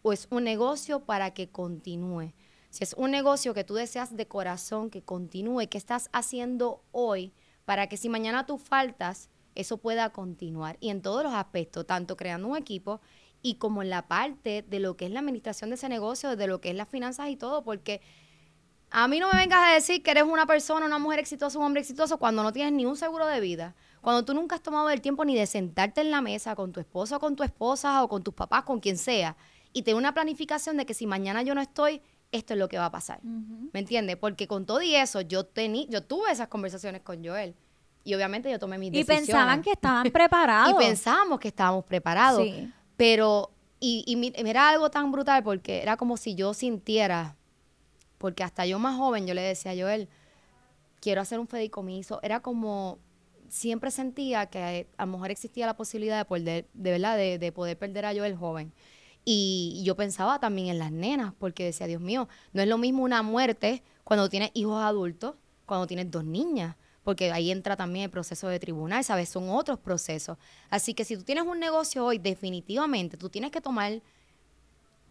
o 0.00 0.14
es 0.14 0.26
un 0.30 0.44
negocio 0.44 1.00
para 1.00 1.34
que 1.34 1.50
continúe? 1.50 2.32
Si 2.72 2.84
es 2.84 2.94
un 2.94 3.10
negocio 3.10 3.52
que 3.52 3.64
tú 3.64 3.74
deseas 3.74 4.16
de 4.16 4.26
corazón 4.26 4.88
que 4.88 5.02
continúe, 5.02 5.68
¿qué 5.68 5.76
estás 5.76 6.08
haciendo 6.14 6.82
hoy 6.90 7.34
para 7.66 7.86
que 7.86 7.98
si 7.98 8.08
mañana 8.08 8.46
tú 8.46 8.56
faltas, 8.56 9.28
eso 9.54 9.76
pueda 9.76 10.08
continuar? 10.08 10.78
Y 10.80 10.88
en 10.88 11.02
todos 11.02 11.22
los 11.22 11.34
aspectos, 11.34 11.86
tanto 11.86 12.16
creando 12.16 12.48
un 12.48 12.56
equipo 12.56 13.02
y 13.42 13.56
como 13.56 13.82
en 13.82 13.90
la 13.90 14.08
parte 14.08 14.64
de 14.66 14.80
lo 14.80 14.96
que 14.96 15.04
es 15.04 15.10
la 15.10 15.20
administración 15.20 15.68
de 15.68 15.76
ese 15.76 15.90
negocio, 15.90 16.34
de 16.34 16.46
lo 16.46 16.62
que 16.62 16.70
es 16.70 16.74
las 16.74 16.88
finanzas 16.88 17.28
y 17.28 17.36
todo, 17.36 17.62
porque 17.62 18.00
a 18.90 19.06
mí 19.06 19.20
no 19.20 19.30
me 19.30 19.38
vengas 19.38 19.68
a 19.68 19.74
decir 19.74 20.02
que 20.02 20.12
eres 20.12 20.24
una 20.24 20.46
persona, 20.46 20.86
una 20.86 20.98
mujer 20.98 21.18
exitosa, 21.18 21.58
un 21.58 21.66
hombre 21.66 21.82
exitoso 21.82 22.16
cuando 22.16 22.42
no 22.42 22.54
tienes 22.54 22.72
ni 22.72 22.86
un 22.86 22.96
seguro 22.96 23.26
de 23.26 23.40
vida. 23.40 23.74
Cuando 24.00 24.24
tú 24.24 24.32
nunca 24.32 24.54
has 24.56 24.62
tomado 24.62 24.88
el 24.88 25.02
tiempo 25.02 25.26
ni 25.26 25.36
de 25.36 25.46
sentarte 25.46 26.00
en 26.00 26.10
la 26.10 26.22
mesa 26.22 26.56
con 26.56 26.72
tu 26.72 26.80
esposo 26.80 27.20
con 27.20 27.36
tu 27.36 27.42
esposa 27.42 28.02
o 28.02 28.08
con 28.08 28.22
tus 28.22 28.32
papás, 28.32 28.62
con 28.62 28.80
quien 28.80 28.96
sea, 28.96 29.36
y 29.74 29.82
tener 29.82 29.96
una 29.96 30.14
planificación 30.14 30.78
de 30.78 30.86
que 30.86 30.94
si 30.94 31.06
mañana 31.06 31.42
yo 31.42 31.54
no 31.54 31.60
estoy, 31.60 32.00
esto 32.32 32.54
es 32.54 32.58
lo 32.58 32.68
que 32.68 32.78
va 32.78 32.86
a 32.86 32.90
pasar. 32.90 33.20
¿Me 33.22 33.80
entiendes? 33.80 34.16
Porque 34.16 34.48
con 34.48 34.66
todo 34.66 34.82
y 34.82 34.94
eso, 34.94 35.20
yo, 35.20 35.44
tení, 35.44 35.86
yo 35.90 36.02
tuve 36.02 36.32
esas 36.32 36.48
conversaciones 36.48 37.02
con 37.02 37.24
Joel. 37.24 37.54
Y 38.04 38.14
obviamente 38.14 38.50
yo 38.50 38.58
tomé 38.58 38.78
mis 38.78 38.88
Y 38.88 38.92
decisiones. 38.98 39.26
pensaban 39.26 39.62
que 39.62 39.72
estaban 39.72 40.02
preparados. 40.12 40.72
Y 40.72 40.84
pensábamos 40.84 41.38
que 41.38 41.48
estábamos 41.48 41.84
preparados. 41.84 42.42
Sí. 42.42 42.72
Pero, 42.96 43.50
y, 43.78 44.02
y 44.06 44.32
era 44.48 44.70
algo 44.70 44.90
tan 44.90 45.12
brutal 45.12 45.44
porque 45.44 45.82
era 45.82 45.96
como 45.96 46.16
si 46.16 46.34
yo 46.34 46.52
sintiera, 46.54 47.36
porque 48.18 48.42
hasta 48.42 48.66
yo 48.66 48.78
más 48.78 48.96
joven 48.96 49.26
yo 49.26 49.34
le 49.34 49.42
decía 49.42 49.72
a 49.72 49.76
Joel, 49.76 50.08
quiero 51.00 51.20
hacer 51.20 51.38
un 51.38 51.46
fedicomiso. 51.46 52.18
Era 52.22 52.40
como, 52.40 52.98
siempre 53.48 53.90
sentía 53.90 54.46
que 54.46 54.88
a 54.96 55.06
lo 55.06 55.12
mejor 55.12 55.30
existía 55.30 55.66
la 55.66 55.76
posibilidad 55.76 56.16
de 56.18 56.24
poder, 56.24 56.66
de 56.72 56.90
verdad, 56.90 57.16
de, 57.16 57.38
de 57.38 57.52
poder 57.52 57.78
perder 57.78 58.06
a 58.06 58.14
Joel 58.14 58.36
joven. 58.36 58.72
Y 59.24 59.82
yo 59.84 59.94
pensaba 59.94 60.40
también 60.40 60.68
en 60.68 60.78
las 60.78 60.90
nenas, 60.90 61.32
porque 61.38 61.64
decía, 61.64 61.86
Dios 61.86 62.00
mío, 62.00 62.28
no 62.52 62.62
es 62.62 62.68
lo 62.68 62.78
mismo 62.78 63.02
una 63.04 63.22
muerte 63.22 63.82
cuando 64.04 64.28
tienes 64.28 64.50
hijos 64.54 64.82
adultos, 64.82 65.34
cuando 65.64 65.86
tienes 65.86 66.10
dos 66.10 66.24
niñas, 66.24 66.76
porque 67.04 67.32
ahí 67.32 67.50
entra 67.50 67.76
también 67.76 68.04
el 68.04 68.10
proceso 68.10 68.48
de 68.48 68.58
tribunal, 68.58 69.04
¿sabes? 69.04 69.28
Son 69.28 69.48
otros 69.48 69.78
procesos. 69.78 70.38
Así 70.70 70.94
que 70.94 71.04
si 71.04 71.16
tú 71.16 71.22
tienes 71.22 71.44
un 71.44 71.60
negocio 71.60 72.04
hoy, 72.04 72.18
definitivamente 72.18 73.16
tú 73.16 73.28
tienes 73.28 73.50
que 73.50 73.60
tomar 73.60 74.02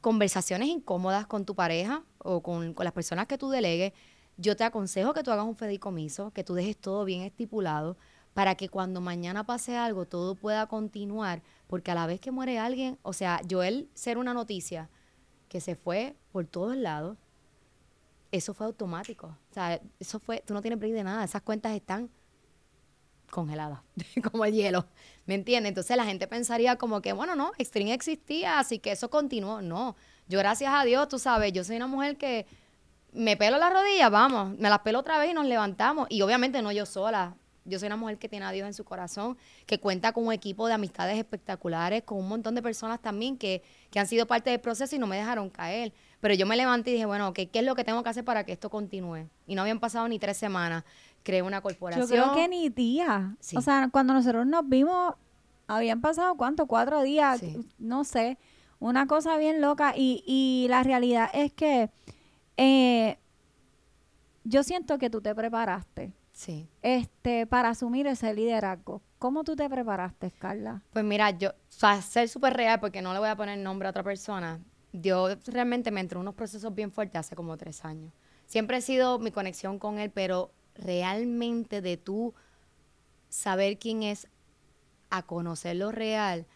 conversaciones 0.01 0.67
incómodas 0.67 1.27
con 1.27 1.45
tu 1.45 1.55
pareja 1.55 2.03
o 2.17 2.41
con, 2.41 2.73
con 2.73 2.83
las 2.83 2.93
personas 2.93 3.27
que 3.27 3.37
tú 3.37 3.49
delegues. 3.49 3.93
Yo 4.37 4.55
te 4.55 4.63
aconsejo 4.63 5.13
que 5.13 5.23
tú 5.23 5.31
hagas 5.31 5.45
un 5.45 5.55
fedicomiso, 5.55 6.31
que 6.31 6.43
tú 6.43 6.53
dejes 6.53 6.77
todo 6.77 7.05
bien 7.05 7.21
estipulado 7.21 7.97
para 8.33 8.55
que 8.55 8.69
cuando 8.69 9.01
mañana 9.01 9.45
pase 9.45 9.75
algo 9.77 10.05
todo 10.05 10.35
pueda 10.35 10.67
continuar, 10.67 11.41
porque 11.71 11.89
a 11.89 11.95
la 11.95 12.05
vez 12.05 12.19
que 12.19 12.31
muere 12.31 12.59
alguien, 12.59 12.99
o 13.01 13.13
sea, 13.13 13.39
Joel 13.49 13.89
ser 13.93 14.17
una 14.17 14.33
noticia 14.33 14.89
que 15.47 15.61
se 15.61 15.75
fue 15.75 16.17
por 16.33 16.45
todos 16.45 16.75
lados, 16.75 17.17
eso 18.29 18.53
fue 18.53 18.65
automático. 18.65 19.27
O 19.27 19.53
sea, 19.53 19.79
eso 19.97 20.19
fue, 20.19 20.43
tú 20.45 20.53
no 20.53 20.61
tienes 20.61 20.77
break 20.77 20.91
de 20.91 21.05
nada, 21.05 21.23
esas 21.23 21.41
cuentas 21.43 21.73
están 21.73 22.09
congeladas, 23.29 23.79
como 24.33 24.43
el 24.43 24.53
hielo, 24.53 24.85
¿me 25.25 25.35
entiendes? 25.35 25.69
Entonces 25.69 25.95
la 25.95 26.03
gente 26.03 26.27
pensaría 26.27 26.75
como 26.75 27.01
que, 27.01 27.13
bueno, 27.13 27.37
no, 27.37 27.53
Extreme 27.57 27.93
existía, 27.93 28.59
así 28.59 28.79
que 28.79 28.91
eso 28.91 29.09
continuó. 29.09 29.61
No, 29.61 29.95
yo 30.27 30.39
gracias 30.39 30.73
a 30.73 30.83
Dios, 30.83 31.07
tú 31.07 31.19
sabes, 31.19 31.53
yo 31.53 31.63
soy 31.63 31.77
una 31.77 31.87
mujer 31.87 32.17
que 32.17 32.47
me 33.13 33.37
pelo 33.37 33.57
las 33.57 33.71
rodillas, 33.71 34.11
vamos, 34.11 34.57
me 34.59 34.69
las 34.69 34.79
pelo 34.79 34.99
otra 34.99 35.19
vez 35.19 35.31
y 35.31 35.33
nos 35.33 35.45
levantamos. 35.45 36.07
Y 36.09 36.21
obviamente 36.21 36.61
no 36.61 36.73
yo 36.73 36.85
sola, 36.85 37.37
yo 37.65 37.77
soy 37.79 37.87
una 37.87 37.95
mujer 37.97 38.17
que 38.17 38.27
tiene 38.27 38.45
a 38.45 38.51
Dios 38.51 38.65
en 38.67 38.73
su 38.73 38.83
corazón, 38.83 39.37
que 39.65 39.79
cuenta 39.79 40.13
con 40.13 40.25
un 40.25 40.33
equipo 40.33 40.67
de 40.67 40.73
amistades 40.73 41.17
espectaculares, 41.17 42.03
con 42.03 42.17
un 42.17 42.27
montón 42.27 42.55
de 42.55 42.61
personas 42.61 42.99
también 42.99 43.37
que, 43.37 43.61
que 43.91 43.99
han 43.99 44.07
sido 44.07 44.25
parte 44.25 44.49
del 44.49 44.59
proceso 44.59 44.95
y 44.95 44.99
no 44.99 45.07
me 45.07 45.15
dejaron 45.17 45.49
caer. 45.49 45.93
Pero 46.19 46.33
yo 46.33 46.45
me 46.45 46.55
levanté 46.55 46.89
y 46.91 46.93
dije, 46.93 47.05
bueno, 47.05 47.33
¿qué, 47.33 47.49
¿qué 47.49 47.59
es 47.59 47.65
lo 47.65 47.75
que 47.75 47.83
tengo 47.83 48.01
que 48.03 48.09
hacer 48.09 48.25
para 48.25 48.43
que 48.45 48.51
esto 48.51 48.69
continúe? 48.69 49.27
Y 49.47 49.55
no 49.55 49.61
habían 49.61 49.79
pasado 49.79 50.07
ni 50.07 50.17
tres 50.19 50.37
semanas. 50.37 50.83
Creé 51.23 51.41
una 51.43 51.61
corporación. 51.61 52.07
Yo 52.07 52.11
creo 52.11 52.33
que 52.33 52.47
ni 52.47 52.69
días. 52.69 53.31
Sí. 53.39 53.55
O 53.57 53.61
sea, 53.61 53.89
cuando 53.91 54.13
nosotros 54.13 54.45
nos 54.47 54.67
vimos, 54.67 55.13
habían 55.67 56.01
pasado 56.01 56.35
cuánto, 56.35 56.65
cuatro 56.65 57.01
días, 57.03 57.39
Sí. 57.39 57.57
no 57.77 58.03
sé, 58.03 58.37
una 58.79 59.05
cosa 59.07 59.37
bien 59.37 59.61
loca. 59.61 59.93
Y, 59.95 60.23
y 60.25 60.67
la 60.69 60.81
realidad 60.83 61.29
es 61.33 61.53
que 61.53 61.89
eh, 62.57 63.17
yo 64.43 64.63
siento 64.63 64.97
que 64.97 65.09
tú 65.11 65.21
te 65.21 65.33
preparaste 65.35 66.11
Sí. 66.41 66.67
este, 66.81 67.45
para 67.45 67.69
asumir 67.69 68.07
ese 68.07 68.33
liderazgo. 68.33 69.03
¿Cómo 69.19 69.43
tú 69.43 69.55
te 69.55 69.69
preparaste, 69.69 70.31
Carla? 70.31 70.81
Pues 70.91 71.05
mira, 71.05 71.29
yo, 71.29 71.51
para 71.79 72.01
ser 72.01 72.29
súper 72.29 72.55
real, 72.55 72.79
porque 72.79 73.03
no 73.03 73.13
le 73.13 73.19
voy 73.19 73.29
a 73.29 73.35
poner 73.35 73.59
nombre 73.59 73.87
a 73.87 73.91
otra 73.91 74.01
persona, 74.01 74.59
yo 74.91 75.27
realmente 75.45 75.91
me 75.91 76.01
entré 76.01 76.17
en 76.17 76.21
unos 76.21 76.33
procesos 76.33 76.73
bien 76.73 76.91
fuertes 76.91 77.19
hace 77.19 77.35
como 77.35 77.57
tres 77.57 77.85
años. 77.85 78.11
Siempre 78.47 78.77
he 78.77 78.81
sido 78.81 79.19
mi 79.19 79.29
conexión 79.29 79.77
con 79.77 79.99
él, 79.99 80.09
pero 80.09 80.51
realmente 80.73 81.79
de 81.79 81.97
tú 81.97 82.33
saber 83.29 83.77
quién 83.77 84.01
es 84.01 84.27
a 85.11 85.21
conocer 85.21 85.75
lo 85.75 85.91
real 85.91 86.47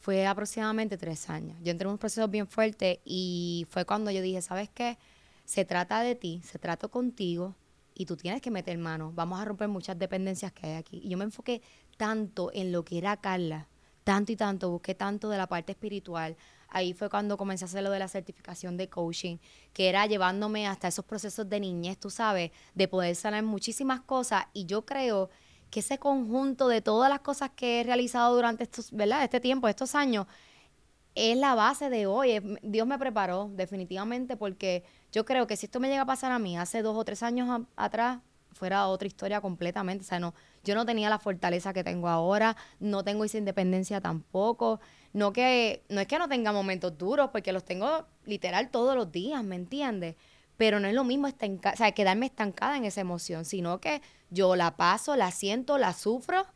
fue 0.00 0.26
aproximadamente 0.26 0.96
tres 0.96 1.28
años. 1.28 1.58
Yo 1.62 1.70
entré 1.70 1.84
en 1.84 1.90
unos 1.90 2.00
procesos 2.00 2.30
bien 2.30 2.46
fuertes 2.46 2.98
y 3.04 3.66
fue 3.68 3.84
cuando 3.84 4.10
yo 4.10 4.22
dije, 4.22 4.40
¿sabes 4.40 4.70
qué? 4.70 4.96
Se 5.44 5.66
trata 5.66 6.00
de 6.00 6.14
ti, 6.14 6.40
se 6.44 6.58
trata 6.58 6.88
contigo 6.88 7.54
y 7.94 8.06
tú 8.06 8.16
tienes 8.16 8.42
que 8.42 8.50
meter 8.50 8.76
mano. 8.78 9.12
Vamos 9.14 9.40
a 9.40 9.44
romper 9.44 9.68
muchas 9.68 9.98
dependencias 9.98 10.52
que 10.52 10.66
hay 10.66 10.74
aquí. 10.74 11.00
Y 11.02 11.08
yo 11.08 11.16
me 11.16 11.24
enfoqué 11.24 11.62
tanto 11.96 12.50
en 12.52 12.72
lo 12.72 12.84
que 12.84 12.98
era 12.98 13.16
Carla, 13.16 13.68
tanto 14.02 14.32
y 14.32 14.36
tanto, 14.36 14.70
busqué 14.70 14.94
tanto 14.94 15.28
de 15.28 15.38
la 15.38 15.46
parte 15.46 15.72
espiritual. 15.72 16.36
Ahí 16.68 16.92
fue 16.92 17.08
cuando 17.08 17.36
comencé 17.36 17.64
a 17.64 17.66
hacer 17.66 17.84
lo 17.84 17.90
de 17.90 18.00
la 18.00 18.08
certificación 18.08 18.76
de 18.76 18.88
coaching, 18.88 19.36
que 19.72 19.88
era 19.88 20.06
llevándome 20.06 20.66
hasta 20.66 20.88
esos 20.88 21.04
procesos 21.04 21.48
de 21.48 21.60
niñez, 21.60 21.98
tú 21.98 22.10
sabes, 22.10 22.50
de 22.74 22.88
poder 22.88 23.14
sanar 23.14 23.44
muchísimas 23.44 24.00
cosas. 24.00 24.46
Y 24.52 24.66
yo 24.66 24.84
creo 24.84 25.30
que 25.70 25.80
ese 25.80 25.98
conjunto 25.98 26.68
de 26.68 26.82
todas 26.82 27.08
las 27.08 27.20
cosas 27.20 27.50
que 27.54 27.80
he 27.80 27.84
realizado 27.84 28.34
durante 28.34 28.64
estos, 28.64 28.90
¿verdad? 28.90 29.22
Este 29.22 29.38
tiempo, 29.40 29.68
estos 29.68 29.94
años, 29.94 30.26
es 31.14 31.36
la 31.36 31.54
base 31.54 31.90
de 31.90 32.06
hoy. 32.06 32.40
Dios 32.62 32.86
me 32.86 32.98
preparó 32.98 33.50
definitivamente 33.54 34.36
porque 34.36 34.84
yo 35.14 35.24
creo 35.24 35.46
que 35.46 35.56
si 35.56 35.66
esto 35.66 35.78
me 35.78 35.88
llega 35.88 36.02
a 36.02 36.06
pasar 36.06 36.32
a 36.32 36.40
mí 36.40 36.58
hace 36.58 36.82
dos 36.82 36.96
o 36.96 37.04
tres 37.04 37.22
años 37.22 37.62
atrás, 37.76 38.18
fuera 38.52 38.88
otra 38.88 39.06
historia 39.06 39.40
completamente. 39.40 40.04
O 40.04 40.06
sea, 40.06 40.18
no, 40.18 40.34
yo 40.64 40.74
no 40.74 40.84
tenía 40.84 41.08
la 41.08 41.20
fortaleza 41.20 41.72
que 41.72 41.84
tengo 41.84 42.08
ahora, 42.08 42.56
no 42.80 43.04
tengo 43.04 43.24
esa 43.24 43.38
independencia 43.38 44.00
tampoco. 44.00 44.80
No 45.12 45.32
que, 45.32 45.84
no 45.88 46.00
es 46.00 46.08
que 46.08 46.18
no 46.18 46.28
tenga 46.28 46.50
momentos 46.52 46.98
duros, 46.98 47.30
porque 47.30 47.52
los 47.52 47.64
tengo 47.64 48.06
literal 48.24 48.70
todos 48.70 48.96
los 48.96 49.12
días, 49.12 49.44
¿me 49.44 49.54
entiendes? 49.54 50.16
pero 50.56 50.78
no 50.78 50.86
es 50.86 50.94
lo 50.94 51.04
mismo 51.04 51.28
o 51.28 51.76
sea, 51.76 51.92
quedarme 51.92 52.26
estancada 52.26 52.76
en 52.76 52.84
esa 52.84 53.00
emoción, 53.00 53.44
sino 53.44 53.80
que 53.80 54.02
yo 54.30 54.56
la 54.56 54.76
paso, 54.76 55.16
la 55.16 55.30
siento, 55.30 55.78
la 55.78 55.92
sufro 55.92 56.46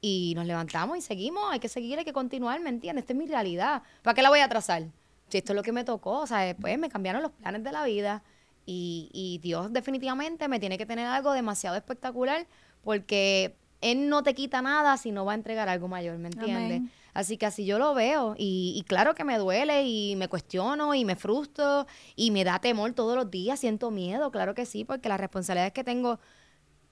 y 0.00 0.32
nos 0.36 0.46
levantamos 0.46 0.96
y 0.96 1.00
seguimos, 1.00 1.42
hay 1.50 1.58
que 1.58 1.68
seguir, 1.68 1.98
hay 1.98 2.04
que 2.04 2.12
continuar, 2.12 2.60
¿me 2.60 2.70
entiendes? 2.70 3.02
Esta 3.02 3.14
es 3.14 3.18
mi 3.18 3.26
realidad. 3.26 3.82
¿Para 4.02 4.14
qué 4.14 4.22
la 4.22 4.28
voy 4.28 4.40
a 4.40 4.48
trazar? 4.48 4.84
Si 5.28 5.38
esto 5.38 5.52
es 5.52 5.56
lo 5.56 5.62
que 5.62 5.72
me 5.72 5.84
tocó, 5.84 6.20
o 6.20 6.26
sea, 6.26 6.40
después 6.40 6.78
me 6.78 6.88
cambiaron 6.88 7.22
los 7.22 7.32
planes 7.32 7.62
de 7.64 7.72
la 7.72 7.84
vida 7.84 8.22
y, 8.66 9.10
y 9.12 9.38
Dios 9.38 9.72
definitivamente 9.72 10.48
me 10.48 10.60
tiene 10.60 10.78
que 10.78 10.86
tener 10.86 11.06
algo 11.06 11.32
demasiado 11.32 11.76
espectacular 11.76 12.46
porque 12.82 13.56
Él 13.80 14.08
no 14.08 14.22
te 14.22 14.34
quita 14.34 14.62
nada 14.62 14.96
si 14.96 15.10
no 15.10 15.24
va 15.24 15.32
a 15.32 15.34
entregar 15.34 15.68
algo 15.68 15.88
mayor, 15.88 16.18
¿me 16.18 16.28
entiendes? 16.28 16.82
Así 17.14 17.36
que 17.36 17.46
así 17.46 17.64
yo 17.64 17.78
lo 17.78 17.94
veo 17.94 18.34
y, 18.38 18.74
y, 18.76 18.82
claro 18.82 19.14
que 19.14 19.24
me 19.24 19.38
duele 19.38 19.84
y 19.84 20.14
me 20.16 20.28
cuestiono 20.28 20.94
y 20.94 21.04
me 21.04 21.16
frustro 21.16 21.86
y 22.14 22.30
me 22.30 22.44
da 22.44 22.60
temor 22.60 22.92
todos 22.92 23.16
los 23.16 23.30
días, 23.30 23.58
siento 23.58 23.90
miedo, 23.90 24.30
claro 24.30 24.54
que 24.54 24.66
sí, 24.66 24.84
porque 24.84 25.08
las 25.08 25.18
responsabilidades 25.18 25.72
que 25.72 25.82
tengo 25.82 26.20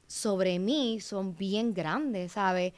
sobre 0.07 0.59
mí 0.59 1.01
son 1.01 1.37
bien 1.37 1.75
grandes, 1.75 2.33
¿sabes? 2.33 2.73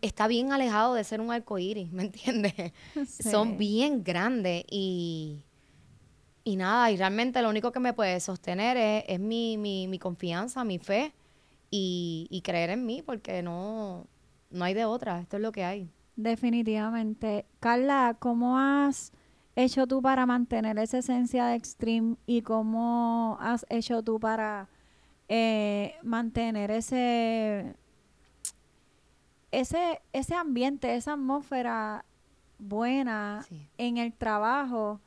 Está 0.00 0.28
bien 0.28 0.52
alejado 0.52 0.94
de 0.94 1.04
ser 1.04 1.20
un 1.20 1.32
arcoíris, 1.32 1.90
¿me 1.92 2.04
entiendes? 2.04 2.54
Son 3.08 3.58
bien 3.58 4.04
grandes 4.04 4.64
y, 4.70 5.44
y 6.44 6.56
nada, 6.56 6.90
y 6.90 6.96
realmente 6.96 7.42
lo 7.42 7.48
único 7.48 7.72
que 7.72 7.80
me 7.80 7.92
puede 7.92 8.20
sostener 8.20 8.76
es, 8.76 9.04
es 9.08 9.20
mi, 9.20 9.56
mi, 9.56 9.88
mi, 9.88 9.98
confianza, 9.98 10.64
mi 10.64 10.78
fe 10.78 11.12
y, 11.70 12.28
y 12.30 12.42
creer 12.42 12.70
en 12.70 12.86
mí, 12.86 13.02
porque 13.02 13.42
no, 13.42 14.06
no 14.50 14.64
hay 14.64 14.74
de 14.74 14.84
otra, 14.84 15.20
esto 15.20 15.36
es 15.36 15.42
lo 15.42 15.52
que 15.52 15.64
hay. 15.64 15.90
Definitivamente. 16.16 17.46
Carla, 17.58 18.16
¿cómo 18.18 18.58
has 18.58 19.12
hecho 19.56 19.86
tú 19.86 20.00
para 20.02 20.26
mantener 20.26 20.78
esa 20.78 20.98
esencia 20.98 21.46
de 21.46 21.56
Extreme 21.56 22.16
y 22.26 22.42
cómo 22.42 23.36
has 23.40 23.66
hecho 23.68 24.02
tú 24.02 24.20
para 24.20 24.68
eh, 25.28 25.94
mantener 26.02 26.70
ese, 26.70 27.74
ese, 29.60 30.00
ese 30.12 30.34
ambiente, 30.34 30.94
esa 30.94 31.14
atmósfera 31.14 32.04
buena 32.58 33.46
en 33.78 33.98
el 33.98 34.12
trabajo? 34.12 35.00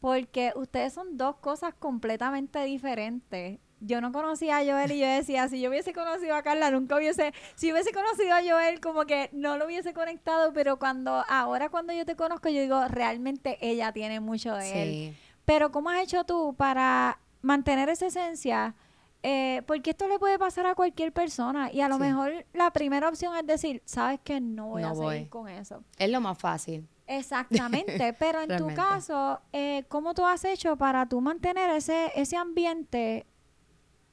Porque 0.00 0.52
ustedes 0.56 0.92
son 0.92 1.16
dos 1.16 1.36
cosas 1.36 1.74
completamente 1.74 2.62
diferentes 2.64 3.58
yo 3.80 4.00
no 4.00 4.12
conocía 4.12 4.58
a 4.58 4.64
Joel 4.64 4.92
y 4.92 4.98
yo 4.98 5.06
decía, 5.06 5.48
si 5.48 5.60
yo 5.60 5.70
hubiese 5.70 5.92
conocido 5.92 6.34
a 6.34 6.42
Carla, 6.42 6.70
nunca 6.70 6.96
hubiese, 6.96 7.32
si 7.54 7.72
hubiese 7.72 7.92
conocido 7.92 8.34
a 8.34 8.42
Joel, 8.42 8.80
como 8.80 9.06
que 9.06 9.30
no 9.32 9.56
lo 9.56 9.66
hubiese 9.66 9.94
conectado, 9.94 10.52
pero 10.52 10.78
cuando, 10.78 11.24
ahora 11.28 11.70
cuando 11.70 11.92
yo 11.92 12.04
te 12.04 12.14
conozco, 12.14 12.48
yo 12.50 12.60
digo, 12.60 12.86
realmente 12.88 13.58
ella 13.60 13.92
tiene 13.92 14.20
mucho 14.20 14.54
de 14.54 14.82
él. 14.82 15.16
Pero 15.44 15.72
¿cómo 15.72 15.90
has 15.90 16.02
hecho 16.02 16.24
tú 16.24 16.54
para 16.56 17.18
mantener 17.40 17.88
esa 17.88 18.06
esencia? 18.06 18.74
Eh, 19.22 19.62
porque 19.66 19.90
esto 19.90 20.08
le 20.08 20.18
puede 20.18 20.38
pasar 20.38 20.66
a 20.66 20.74
cualquier 20.74 21.12
persona 21.12 21.70
y 21.70 21.82
a 21.82 21.88
lo 21.88 21.98
mejor 21.98 22.46
la 22.54 22.70
primera 22.70 23.06
opción 23.06 23.36
es 23.36 23.46
decir, 23.46 23.82
sabes 23.84 24.18
que 24.24 24.40
no 24.40 24.68
voy 24.68 24.82
a 24.82 24.94
seguir 24.94 25.28
con 25.28 25.48
eso. 25.48 25.84
Es 25.98 26.10
lo 26.10 26.22
más 26.22 26.38
fácil. 26.38 26.88
Exactamente, 27.06 28.14
pero 28.18 28.40
en 28.40 28.56
tu 28.56 28.72
caso, 28.74 29.40
eh, 29.52 29.84
¿cómo 29.88 30.14
tú 30.14 30.24
has 30.24 30.44
hecho 30.44 30.76
para 30.76 31.06
tú 31.06 31.20
mantener 31.20 31.68
ese, 31.70 32.12
ese 32.14 32.36
ambiente 32.36 33.26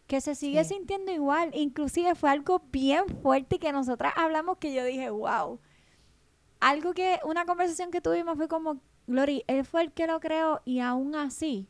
que 0.08 0.22
se 0.22 0.36
sigue 0.36 0.64
sintiendo 0.64 1.12
igual. 1.12 1.52
Inclusive 1.54 2.16
fue 2.16 2.32
algo 2.32 2.62
bien 2.72 3.08
fuerte 3.22 3.60
que 3.60 3.72
nosotras 3.72 4.14
hablamos 4.16 4.58
que 4.58 4.74
yo 4.74 4.84
dije, 4.84 5.10
wow. 5.10 5.60
Algo 6.60 6.94
que, 6.94 7.20
una 7.26 7.46
conversación 7.46 7.92
que 7.92 8.02
tuvimos 8.02 8.38
fue 8.38 8.48
como, 8.48 8.80
Glory, 9.06 9.44
él 9.48 9.64
fue 9.66 9.84
el 9.84 9.92
que 9.92 10.08
lo 10.08 10.20
creó 10.20 10.62
y 10.66 10.80
aún 10.80 11.14
así, 11.14 11.68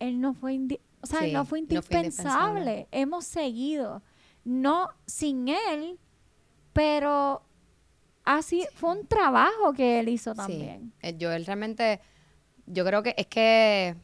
él 0.00 0.20
no 0.20 0.34
fue, 0.34 0.58
o 1.02 1.06
sea, 1.06 1.26
no, 1.28 1.44
fue 1.44 1.60
indispensable. 1.60 2.88
Hemos 2.90 3.24
seguido, 3.24 4.02
no 4.44 4.90
sin 5.06 5.48
él, 5.48 5.98
pero 6.72 7.42
así 8.24 8.66
fue 8.74 8.92
un 8.92 9.06
trabajo 9.06 9.72
que 9.72 10.00
él 10.00 10.08
hizo 10.08 10.34
también. 10.34 10.92
Eh, 11.02 11.16
yo 11.16 11.32
él 11.32 11.46
realmente, 11.46 12.00
yo 12.66 12.84
creo 12.84 13.02
que 13.02 13.14
es 13.16 13.26
que 13.26 13.96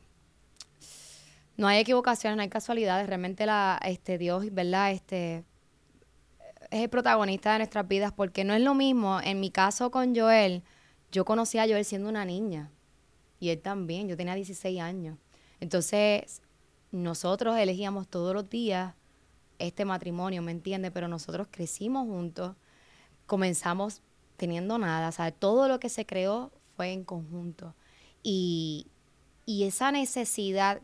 no 1.56 1.68
hay 1.68 1.80
equivocaciones, 1.80 2.36
no 2.36 2.42
hay 2.42 2.48
casualidades. 2.48 3.06
Realmente 3.06 3.46
la, 3.46 3.80
este, 3.84 4.18
Dios, 4.18 4.52
¿verdad? 4.52 4.92
Este, 4.92 5.44
es 6.70 6.82
el 6.82 6.88
protagonista 6.88 7.52
de 7.52 7.58
nuestras 7.58 7.86
vidas 7.86 8.12
porque 8.12 8.44
no 8.44 8.54
es 8.54 8.62
lo 8.62 8.74
mismo. 8.74 9.20
En 9.20 9.40
mi 9.40 9.50
caso 9.50 9.90
con 9.90 10.14
Joel, 10.14 10.62
yo 11.12 11.24
conocí 11.24 11.58
a 11.58 11.66
Joel 11.66 11.84
siendo 11.84 12.08
una 12.08 12.24
niña 12.24 12.70
y 13.38 13.50
él 13.50 13.60
también. 13.60 14.08
Yo 14.08 14.16
tenía 14.16 14.34
16 14.34 14.80
años. 14.80 15.18
Entonces, 15.60 16.42
nosotros 17.02 17.56
elegíamos 17.58 18.08
todos 18.08 18.34
los 18.34 18.48
días 18.48 18.94
este 19.58 19.84
matrimonio, 19.84 20.42
¿me 20.42 20.52
entiendes? 20.52 20.90
Pero 20.92 21.08
nosotros 21.08 21.48
crecimos 21.50 22.06
juntos, 22.06 22.56
comenzamos 23.26 24.02
teniendo 24.36 24.78
nada, 24.78 25.08
o 25.08 25.12
sea, 25.12 25.30
todo 25.30 25.68
lo 25.68 25.80
que 25.80 25.88
se 25.88 26.04
creó 26.04 26.52
fue 26.76 26.92
en 26.92 27.04
conjunto. 27.04 27.74
Y, 28.22 28.86
y 29.46 29.64
esa 29.64 29.92
necesidad 29.92 30.82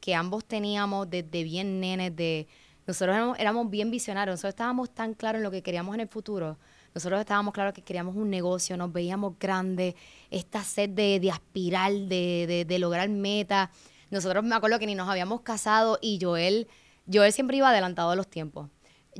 que 0.00 0.14
ambos 0.14 0.44
teníamos 0.44 1.08
desde 1.08 1.44
bien 1.44 1.80
nenes, 1.80 2.14
de 2.16 2.48
nosotros 2.86 3.36
éramos, 3.38 3.70
bien 3.70 3.90
visionarios, 3.90 4.34
nosotros 4.34 4.50
estábamos 4.50 4.90
tan 4.90 5.14
claros 5.14 5.38
en 5.38 5.44
lo 5.44 5.50
que 5.52 5.62
queríamos 5.62 5.94
en 5.94 6.00
el 6.00 6.08
futuro. 6.08 6.58
Nosotros 6.94 7.20
estábamos 7.20 7.54
claros 7.54 7.72
que 7.72 7.82
queríamos 7.82 8.16
un 8.16 8.28
negocio, 8.28 8.76
nos 8.76 8.92
veíamos 8.92 9.38
grandes, 9.38 9.94
esta 10.30 10.64
sed 10.64 10.90
de, 10.90 11.30
aspirar, 11.30 11.92
de, 11.92 12.64
de, 12.66 12.78
lograr 12.80 13.08
metas. 13.08 13.70
Nosotros 14.12 14.44
me 14.44 14.54
acuerdo 14.54 14.78
que 14.78 14.84
ni 14.84 14.94
nos 14.94 15.08
habíamos 15.08 15.40
casado 15.40 15.98
y 16.02 16.18
Joel, 16.20 16.68
Joel 17.10 17.32
siempre 17.32 17.56
iba 17.56 17.70
adelantado 17.70 18.10
a 18.10 18.14
los 18.14 18.28
tiempos. 18.28 18.68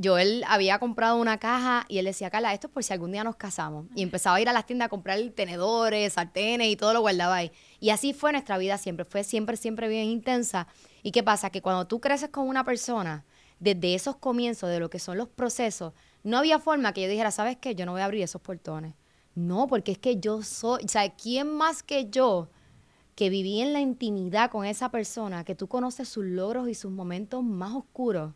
Joel 0.02 0.44
había 0.46 0.78
comprado 0.78 1.16
una 1.16 1.38
caja 1.38 1.86
y 1.88 1.96
él 1.96 2.04
decía, 2.04 2.28
Carla, 2.28 2.52
esto 2.52 2.66
es 2.66 2.72
por 2.74 2.84
si 2.84 2.92
algún 2.92 3.10
día 3.10 3.24
nos 3.24 3.36
casamos. 3.36 3.86
Y 3.94 4.02
empezaba 4.02 4.36
a 4.36 4.40
ir 4.42 4.50
a 4.50 4.52
las 4.52 4.66
tiendas 4.66 4.86
a 4.86 4.88
comprar 4.90 5.18
tenedores, 5.34 6.12
sartenes 6.12 6.68
y 6.68 6.76
todo 6.76 6.92
lo 6.92 7.00
guardaba. 7.00 7.40
Y 7.80 7.88
así 7.88 8.12
fue 8.12 8.32
nuestra 8.32 8.58
vida 8.58 8.76
siempre, 8.76 9.06
fue 9.06 9.24
siempre, 9.24 9.56
siempre 9.56 9.88
bien 9.88 10.04
intensa. 10.04 10.66
¿Y 11.02 11.10
qué 11.10 11.22
pasa? 11.22 11.48
Que 11.48 11.62
cuando 11.62 11.86
tú 11.86 11.98
creces 11.98 12.28
con 12.28 12.46
una 12.46 12.62
persona, 12.62 13.24
desde 13.60 13.94
esos 13.94 14.16
comienzos, 14.16 14.68
de 14.68 14.78
lo 14.78 14.90
que 14.90 14.98
son 14.98 15.16
los 15.16 15.28
procesos, 15.28 15.94
no 16.22 16.36
había 16.36 16.58
forma 16.58 16.92
que 16.92 17.00
yo 17.00 17.08
dijera, 17.08 17.30
¿sabes 17.30 17.56
qué? 17.56 17.74
Yo 17.74 17.86
no 17.86 17.92
voy 17.92 18.02
a 18.02 18.04
abrir 18.04 18.22
esos 18.22 18.42
portones. 18.42 18.92
No, 19.34 19.68
porque 19.68 19.92
es 19.92 19.98
que 19.98 20.20
yo 20.20 20.42
soy, 20.42 20.84
o 20.84 20.88
sea, 20.88 21.08
¿quién 21.14 21.48
más 21.48 21.82
que 21.82 22.10
yo 22.10 22.50
que 23.14 23.30
viví 23.30 23.60
en 23.60 23.72
la 23.72 23.80
intimidad 23.80 24.50
con 24.50 24.64
esa 24.64 24.90
persona, 24.90 25.44
que 25.44 25.54
tú 25.54 25.68
conoces 25.68 26.08
sus 26.08 26.24
logros 26.24 26.68
y 26.68 26.74
sus 26.74 26.90
momentos 26.90 27.42
más 27.42 27.74
oscuros? 27.74 28.32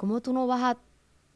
¿cómo 0.00 0.22
tú 0.22 0.32
no 0.32 0.46
vas 0.46 0.78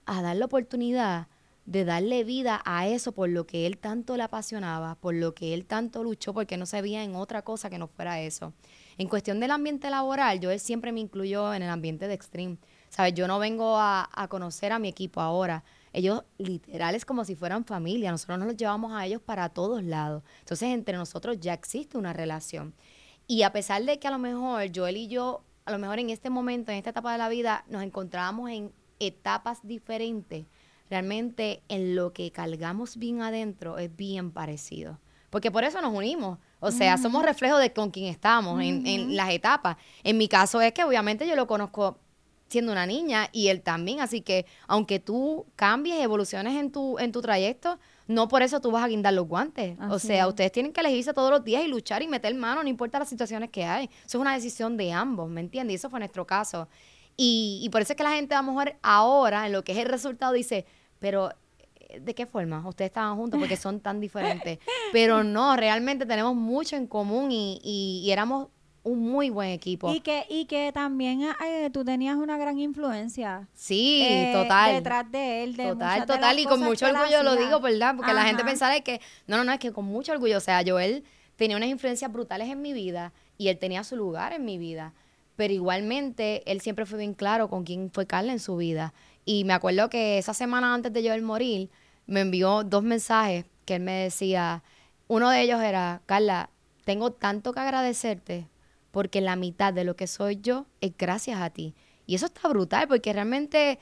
a, 0.07 0.23
dar 0.23 0.37
la 0.37 0.47
oportunidad 0.47 1.29
de 1.66 1.85
darle 1.85 2.25
vida 2.25 2.62
a 2.64 2.88
eso 2.88 3.12
por 3.12 3.29
lo 3.29 3.47
que 3.47 3.66
él 3.66 3.77
tanto 3.77 4.16
le 4.16 4.23
apasionaba, 4.23 4.94
por 4.94 5.14
lo 5.14 5.35
que 5.35 5.53
él 5.53 5.66
tanto 5.66 6.03
luchó, 6.03 6.33
porque 6.33 6.57
no 6.57 6.64
se 6.64 6.81
veía 6.81 7.05
en 7.05 7.14
otra 7.14 7.42
cosa 7.42 7.68
que 7.68 7.77
no 7.77 7.88
fuera 7.88 8.23
eso? 8.23 8.55
En 8.97 9.07
cuestión 9.07 9.38
del 9.38 9.51
ambiente 9.51 9.90
laboral, 9.90 10.40
yo 10.40 10.51
él 10.51 10.61
siempre 10.61 10.92
me 10.92 11.01
incluyó 11.01 11.53
en 11.53 11.62
el 11.62 11.68
ambiente 11.68 12.09
de 12.09 12.14
Extreme. 12.14 12.57
¿Sabes? 12.88 13.12
Yo 13.12 13.29
no 13.29 13.38
vengo 13.38 13.77
a, 13.77 14.09
a 14.11 14.29
conocer 14.29 14.73
a 14.73 14.79
mi 14.79 14.88
equipo 14.88 15.20
ahora. 15.20 15.62
Ellos 15.94 16.24
literal 16.37 16.94
es 16.94 17.07
como 17.07 17.24
si 17.24 17.35
fueran 17.35 17.64
familia. 17.64 18.11
Nosotros 18.11 18.38
nos 18.38 18.48
los 18.48 18.57
llevamos 18.57 18.92
a 18.92 19.07
ellos 19.07 19.22
para 19.22 19.48
todos 19.48 19.83
lados. 19.83 20.22
Entonces, 20.40 20.68
entre 20.68 20.96
nosotros 20.98 21.40
ya 21.40 21.54
existe 21.54 21.96
una 21.96 22.12
relación. 22.12 22.74
Y 23.26 23.42
a 23.42 23.52
pesar 23.52 23.83
de 23.85 23.98
que 23.98 24.09
a 24.09 24.11
lo 24.11 24.18
mejor 24.18 24.70
Joel 24.74 24.98
y 24.98 25.09
yo 25.09 25.44
a 25.64 25.72
lo 25.72 25.78
mejor 25.78 25.98
en 25.98 26.11
este 26.11 26.30
momento, 26.30 26.70
en 26.70 26.78
esta 26.78 26.90
etapa 26.90 27.12
de 27.12 27.18
la 27.18 27.28
vida, 27.28 27.64
nos 27.68 27.83
encontrábamos 27.83 28.50
en 28.50 28.72
etapas 29.00 29.61
diferentes, 29.62 30.44
realmente 30.90 31.62
en 31.68 31.94
lo 31.94 32.12
que 32.12 32.30
cargamos 32.30 32.96
bien 32.96 33.22
adentro 33.22 33.78
es 33.78 33.94
bien 33.94 34.30
parecido. 34.30 34.98
Porque 35.30 35.50
por 35.50 35.64
eso 35.64 35.80
nos 35.80 35.92
unimos. 35.92 36.38
O 36.61 36.70
sea, 36.70 36.96
somos 36.96 37.24
reflejo 37.24 37.59
de 37.59 37.72
con 37.72 37.90
quién 37.90 38.07
estamos 38.07 38.62
en, 38.62 38.87
en, 38.87 39.16
las 39.16 39.30
etapas. 39.30 39.76
En 40.04 40.16
mi 40.16 40.28
caso 40.28 40.61
es 40.61 40.72
que 40.72 40.85
obviamente 40.85 41.26
yo 41.26 41.35
lo 41.35 41.48
conozco 41.48 41.98
siendo 42.48 42.72
una 42.72 42.87
niña 42.87 43.28
y 43.33 43.48
él 43.48 43.62
también. 43.62 44.00
Así 44.00 44.20
que 44.20 44.46
aunque 44.66 45.00
tú 45.00 45.46
cambies, 45.57 46.00
evoluciones 46.00 46.57
en 46.57 46.70
tu, 46.70 46.98
en 46.98 47.12
tu 47.12 47.20
trayecto, 47.20 47.78
no 48.07 48.28
por 48.28 48.42
eso 48.42 48.61
tú 48.61 48.70
vas 48.70 48.85
a 48.85 48.88
guindar 48.88 49.14
los 49.14 49.26
guantes. 49.26 49.76
o 49.90 49.98
sea, 49.98 50.28
ustedes 50.28 50.52
tienen 50.52 50.72
que 50.72 50.80
elegirse 50.80 51.12
todos 51.12 51.30
los 51.30 51.44
días 51.44 51.64
y 51.64 51.68
luchar 51.68 52.02
y 52.02 52.09
meter 52.09 52.35
mano, 52.35 52.62
no 52.62 52.68
importa 52.68 52.98
las 52.98 53.09
situaciones 53.09 53.50
que 53.50 53.64
hay. 53.64 53.87
Eso 54.04 54.18
es 54.18 54.20
una 54.22 54.35
decisión 54.35 54.76
de 54.76 54.92
ambos, 54.92 55.28
¿me 55.30 55.40
entiendes? 55.40 55.72
Y 55.72 55.76
eso 55.76 55.90
fue 55.90 55.98
nuestro 55.98 56.26
caso. 56.26 56.68
Y, 57.16 57.61
y 57.62 57.68
por 57.70 57.80
eso 57.80 57.92
es 57.92 57.96
que 57.96 58.02
la 58.02 58.12
gente 58.12 58.35
a 58.35 58.42
lo 58.42 58.48
mejor 58.48 58.76
ahora, 58.83 59.46
en 59.46 59.52
lo 59.52 59.62
que 59.62 59.72
es 59.72 59.78
el 59.78 59.87
resultado, 59.87 60.33
dice, 60.33 60.66
pero 60.98 61.30
eh, 61.94 62.00
¿de 62.00 62.14
qué 62.14 62.26
forma? 62.26 62.66
Ustedes 62.66 62.90
estaban 62.90 63.16
juntos 63.16 63.38
porque 63.38 63.57
son 63.57 63.80
tan 63.80 64.00
diferentes. 64.00 64.59
Pero 64.92 65.24
no, 65.24 65.57
realmente 65.57 66.07
tenemos 66.07 66.35
mucho 66.35 66.76
en 66.76 66.87
común 66.87 67.30
y, 67.30 67.61
y 67.62 68.11
éramos 68.11 68.48
un 68.85 69.01
muy 69.01 69.31
buen 69.31 69.49
equipo. 69.49 69.92
Y 69.92 70.01
que, 70.01 70.27
y 70.29 70.44
que 70.44 70.70
también 70.73 71.23
eh, 71.44 71.70
tú 71.73 71.85
tenías 71.85 72.16
una 72.16 72.37
gran 72.37 72.59
influencia. 72.59 73.49
Sí, 73.55 74.03
eh, 74.03 74.31
total. 74.33 74.75
Detrás 74.75 75.11
de 75.11 75.42
él. 75.42 75.57
De 75.57 75.70
total, 75.70 76.07
total. 76.07 76.38
Y 76.38 76.44
con 76.44 76.61
mucho 76.61 76.87
orgullo 76.87 77.23
lo 77.23 77.35
digo, 77.35 77.61
¿verdad? 77.61 77.97
Porque 77.97 78.12
la 78.12 78.25
gente 78.25 78.44
pensara 78.44 78.79
que, 78.81 79.01
no, 79.27 79.38
no, 79.38 79.44
no, 79.44 79.53
es 79.53 79.59
que 79.59 79.73
con 79.73 79.87
mucho 79.87 80.12
orgullo. 80.12 80.37
O 80.37 80.40
sea, 80.40 80.62
Joel 80.64 81.03
tenía 81.37 81.57
unas 81.57 81.70
influencias 81.70 82.12
brutales 82.12 82.49
en 82.49 82.61
mi 82.61 82.75
vida 82.75 83.12
y 83.38 83.49
él 83.49 83.59
tenía 83.59 83.83
su 83.85 83.97
lugar 83.97 84.33
en 84.33 84.44
mi 84.44 84.59
vida. 84.59 84.92
pero 85.37 85.53
igualmente 85.53 86.42
él 86.47 86.61
siempre 86.61 86.87
fue 86.87 86.99
bien 86.99 87.14
claro 87.14 87.49
con 87.49 87.64
quién 87.64 87.90
fue 87.90 88.07
Carla 88.07 88.33
en 88.33 88.38
su 88.38 88.57
vida. 88.57 88.92
Y 89.25 89.44
me 89.44 89.55
acuerdo 89.55 89.88
que 89.88 90.18
esa 90.18 90.35
semana 90.35 90.75
antes 90.75 90.92
de 90.92 91.03
yo 91.03 91.12
el 91.12 91.23
morir, 91.23 91.70
me 92.07 92.20
envió 92.20 92.62
dos 92.62 92.83
mensajes 92.83 93.47
que 93.64 93.77
él 93.77 93.83
me 93.83 93.92
decía, 93.92 94.62
uno 95.09 95.31
de 95.31 95.40
ellos 95.40 95.61
era, 95.62 96.03
Carla, 96.07 96.51
tengo 96.85 97.12
tanto 97.12 97.53
que 97.53 97.61
agradecerte 97.61 98.47
porque 98.94 99.20
la 99.20 99.35
mitad 99.35 99.74
de 99.74 99.83
lo 99.83 99.96
que 99.96 100.07
soy 100.07 100.38
yo 100.40 100.66
es 100.80 100.96
gracias 100.96 101.40
a 101.40 101.50
ti. 101.50 101.74
Y 102.07 102.14
eso 102.14 102.26
está 102.26 102.48
brutal 102.48 102.87
porque 102.87 103.12
realmente 103.12 103.80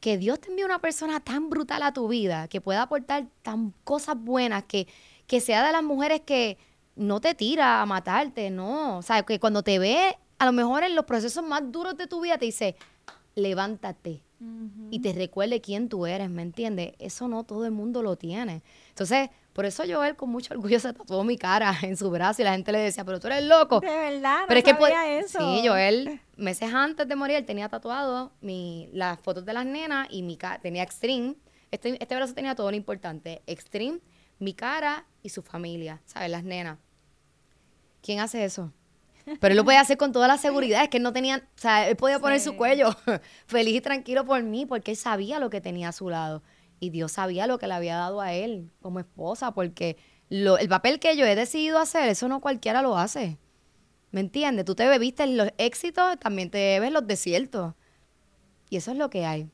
que 0.00 0.18
Dios 0.18 0.40
te 0.40 0.50
envíe 0.50 0.64
una 0.64 0.80
persona 0.80 1.20
tan 1.20 1.48
brutal 1.48 1.80
a 1.84 1.92
tu 1.92 2.08
vida, 2.08 2.48
que 2.48 2.60
pueda 2.60 2.82
aportar 2.82 3.28
tan 3.42 3.72
cosas 3.84 4.16
buenas, 4.18 4.64
que, 4.64 4.88
que 5.28 5.40
sea 5.40 5.64
de 5.64 5.70
las 5.70 5.84
mujeres 5.84 6.22
que 6.22 6.58
no 6.96 7.20
te 7.20 7.36
tira 7.36 7.80
a 7.80 7.86
matarte, 7.86 8.50
no. 8.50 8.98
O 8.98 9.02
sea, 9.02 9.22
que 9.22 9.38
cuando 9.38 9.62
te 9.62 9.78
ve, 9.78 10.18
a 10.40 10.46
lo 10.46 10.50
mejor 10.50 10.82
en 10.82 10.96
los 10.96 11.04
procesos 11.04 11.44
más 11.44 11.70
duros 11.70 11.96
de 11.96 12.08
tu 12.08 12.20
vida, 12.20 12.36
te 12.36 12.46
dice, 12.46 12.74
levántate. 13.36 14.24
Y 14.90 15.00
te 15.00 15.12
recuerde 15.12 15.60
quién 15.60 15.88
tú 15.88 16.06
eres, 16.06 16.28
¿me 16.28 16.42
entiendes? 16.42 16.94
Eso 16.98 17.28
no 17.28 17.44
todo 17.44 17.64
el 17.64 17.72
mundo 17.72 18.02
lo 18.02 18.16
tiene. 18.16 18.62
Entonces, 18.90 19.30
por 19.52 19.66
eso 19.66 19.84
yo 19.84 20.02
él 20.04 20.16
con 20.16 20.30
mucho 20.30 20.54
orgullo 20.54 20.80
se 20.80 20.92
tatuó 20.92 21.24
mi 21.24 21.36
cara 21.36 21.74
en 21.82 21.96
su 21.96 22.10
brazo 22.10 22.42
y 22.42 22.44
la 22.44 22.52
gente 22.52 22.72
le 22.72 22.78
decía, 22.78 23.04
pero 23.04 23.20
tú 23.20 23.26
eres 23.28 23.44
loco. 23.44 23.80
De 23.80 23.86
verdad, 23.86 24.40
no 24.42 24.46
pero 24.48 24.58
es 24.58 24.64
que 24.64 24.70
sabía 24.72 25.18
eso. 25.18 25.38
Sí, 25.38 25.66
Joel, 25.66 26.20
meses 26.36 26.72
antes 26.72 27.06
de 27.06 27.16
morir, 27.16 27.36
él 27.36 27.46
tenía 27.46 27.68
tatuado 27.68 28.32
mi, 28.40 28.88
las 28.92 29.18
fotos 29.20 29.44
de 29.44 29.52
las 29.52 29.66
nenas 29.66 30.08
y 30.10 30.22
mi 30.22 30.36
cara, 30.36 30.60
tenía 30.60 30.82
Extreme. 30.82 31.36
Este, 31.70 31.96
este 32.00 32.14
brazo 32.14 32.34
tenía 32.34 32.54
todo 32.54 32.70
lo 32.70 32.76
importante. 32.76 33.42
Extreme, 33.46 34.00
mi 34.38 34.52
cara 34.52 35.06
y 35.22 35.30
su 35.30 35.42
familia, 35.42 36.00
¿sabes? 36.04 36.30
Las 36.30 36.44
nenas. 36.44 36.78
¿Quién 38.02 38.20
hace 38.20 38.44
eso? 38.44 38.72
Pero 39.24 39.52
él 39.52 39.56
lo 39.56 39.64
podía 39.64 39.80
hacer 39.80 39.96
con 39.96 40.12
toda 40.12 40.28
la 40.28 40.38
seguridad, 40.38 40.82
es 40.82 40.88
que 40.88 40.96
él 40.96 41.02
no 41.02 41.12
tenía, 41.12 41.38
o 41.38 41.60
sea, 41.60 41.88
él 41.88 41.96
podía 41.96 42.18
poner 42.18 42.40
su 42.40 42.56
cuello 42.56 42.90
feliz 43.46 43.76
y 43.76 43.80
tranquilo 43.80 44.24
por 44.24 44.42
mí, 44.42 44.66
porque 44.66 44.92
él 44.92 44.96
sabía 44.96 45.38
lo 45.38 45.50
que 45.50 45.60
tenía 45.60 45.88
a 45.88 45.92
su 45.92 46.08
lado. 46.10 46.42
Y 46.80 46.90
Dios 46.90 47.12
sabía 47.12 47.46
lo 47.46 47.58
que 47.58 47.66
le 47.66 47.74
había 47.74 47.96
dado 47.96 48.20
a 48.20 48.32
él 48.32 48.70
como 48.80 48.98
esposa, 48.98 49.52
porque 49.52 49.96
lo, 50.28 50.58
el 50.58 50.68
papel 50.68 50.98
que 50.98 51.16
yo 51.16 51.24
he 51.24 51.34
decidido 51.34 51.78
hacer, 51.78 52.08
eso 52.08 52.28
no 52.28 52.40
cualquiera 52.40 52.82
lo 52.82 52.98
hace. 52.98 53.38
¿Me 54.10 54.20
entiendes? 54.20 54.64
Tú 54.64 54.74
te 54.74 54.86
bebiste 54.86 55.26
los 55.26 55.48
éxitos, 55.58 56.18
también 56.18 56.50
te 56.50 56.58
bebes 56.58 56.92
los 56.92 57.06
desiertos. 57.06 57.74
Y 58.68 58.76
eso 58.76 58.90
es 58.90 58.98
lo 58.98 59.10
que 59.10 59.24
hay. 59.24 59.48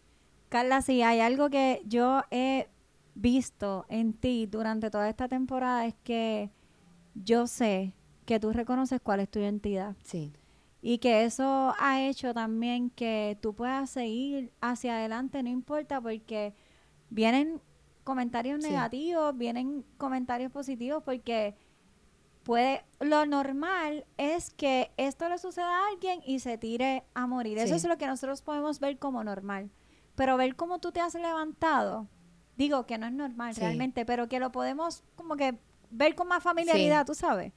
Carla, 0.48 0.80
si 0.80 1.02
hay 1.02 1.20
algo 1.20 1.50
que 1.50 1.82
yo 1.84 2.22
he 2.30 2.68
visto 3.14 3.84
en 3.88 4.12
ti 4.12 4.46
durante 4.46 4.90
toda 4.90 5.08
esta 5.08 5.28
temporada 5.28 5.86
es 5.86 5.94
que 6.04 6.50
yo 7.14 7.46
sé 7.46 7.92
que 8.28 8.38
tú 8.38 8.52
reconoces 8.52 9.00
cuál 9.00 9.20
es 9.20 9.30
tu 9.30 9.38
identidad. 9.38 9.96
Sí. 10.04 10.34
Y 10.82 10.98
que 10.98 11.24
eso 11.24 11.74
ha 11.78 12.02
hecho 12.02 12.34
también 12.34 12.90
que 12.90 13.38
tú 13.40 13.54
puedas 13.54 13.88
seguir 13.88 14.52
hacia 14.60 14.98
adelante, 14.98 15.42
no 15.42 15.48
importa, 15.48 15.98
porque 15.98 16.52
vienen 17.08 17.62
comentarios 18.04 18.60
negativos, 18.60 19.34
vienen 19.34 19.82
comentarios 19.96 20.52
positivos, 20.52 21.02
porque 21.04 21.56
puede, 22.42 22.84
lo 23.00 23.24
normal 23.24 24.04
es 24.18 24.50
que 24.50 24.90
esto 24.98 25.26
le 25.30 25.38
suceda 25.38 25.66
a 25.66 25.88
alguien 25.88 26.20
y 26.26 26.40
se 26.40 26.58
tire 26.58 27.04
a 27.14 27.26
morir. 27.26 27.56
Eso 27.56 27.76
es 27.76 27.84
lo 27.84 27.96
que 27.96 28.06
nosotros 28.06 28.42
podemos 28.42 28.78
ver 28.78 28.98
como 28.98 29.24
normal. 29.24 29.70
Pero 30.16 30.36
ver 30.36 30.54
cómo 30.54 30.80
tú 30.80 30.92
te 30.92 31.00
has 31.00 31.14
levantado, 31.14 32.08
digo 32.58 32.84
que 32.84 32.98
no 32.98 33.06
es 33.06 33.12
normal 33.14 33.54
realmente, 33.56 34.04
pero 34.04 34.28
que 34.28 34.38
lo 34.38 34.52
podemos 34.52 35.02
como 35.16 35.34
que 35.36 35.58
ver 35.90 36.14
con 36.14 36.28
más 36.28 36.42
familiaridad, 36.42 37.06
tú 37.06 37.14
sabes. 37.14 37.54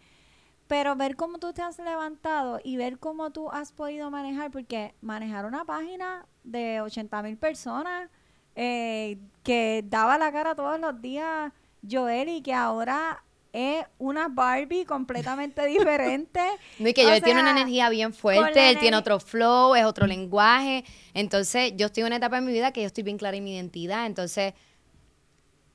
Pero 0.72 0.96
ver 0.96 1.18
cómo 1.18 1.38
tú 1.38 1.52
te 1.52 1.62
has 1.62 1.78
levantado 1.80 2.62
y 2.64 2.78
ver 2.78 2.98
cómo 2.98 3.32
tú 3.32 3.52
has 3.52 3.74
podido 3.74 4.10
manejar, 4.10 4.52
porque 4.52 4.94
manejar 5.02 5.46
una 5.46 5.66
página 5.66 6.26
de 6.46 6.80
80 6.80 7.24
mil 7.24 7.36
personas 7.36 8.10
eh, 8.56 9.18
que 9.44 9.84
daba 9.86 10.18
la 10.18 10.32
cara 10.32 10.56
todos 10.56 10.80
los 10.80 11.02
días 11.02 11.52
Joel 11.86 12.30
y 12.30 12.42
que 12.42 12.54
ahora 12.54 13.22
es 13.52 13.84
una 13.98 14.30
Barbie 14.30 14.86
completamente 14.86 15.66
diferente. 15.68 16.40
No, 16.80 16.88
y 16.88 16.94
que 16.94 17.04
Joel 17.04 17.22
tiene 17.22 17.42
una 17.42 17.52
energía 17.52 17.90
bien 17.90 18.14
fuerte, 18.14 18.70
él 18.70 18.80
tiene 18.80 18.96
otro 18.96 19.20
flow, 19.20 19.76
es 19.76 19.84
otro 19.84 20.08
lenguaje. 20.08 20.86
Entonces, 21.14 21.74
yo 21.76 21.88
estoy 21.88 22.04
en 22.04 22.08
una 22.08 22.16
etapa 22.16 22.38
de 22.38 22.44
mi 22.44 22.54
vida 22.54 22.72
que 22.72 22.80
yo 22.80 22.88
estoy 22.88 23.04
bien 23.04 23.18
clara 23.18 23.36
en 23.36 23.44
mi 23.44 23.56
identidad. 23.56 24.06
Entonces, 24.06 24.54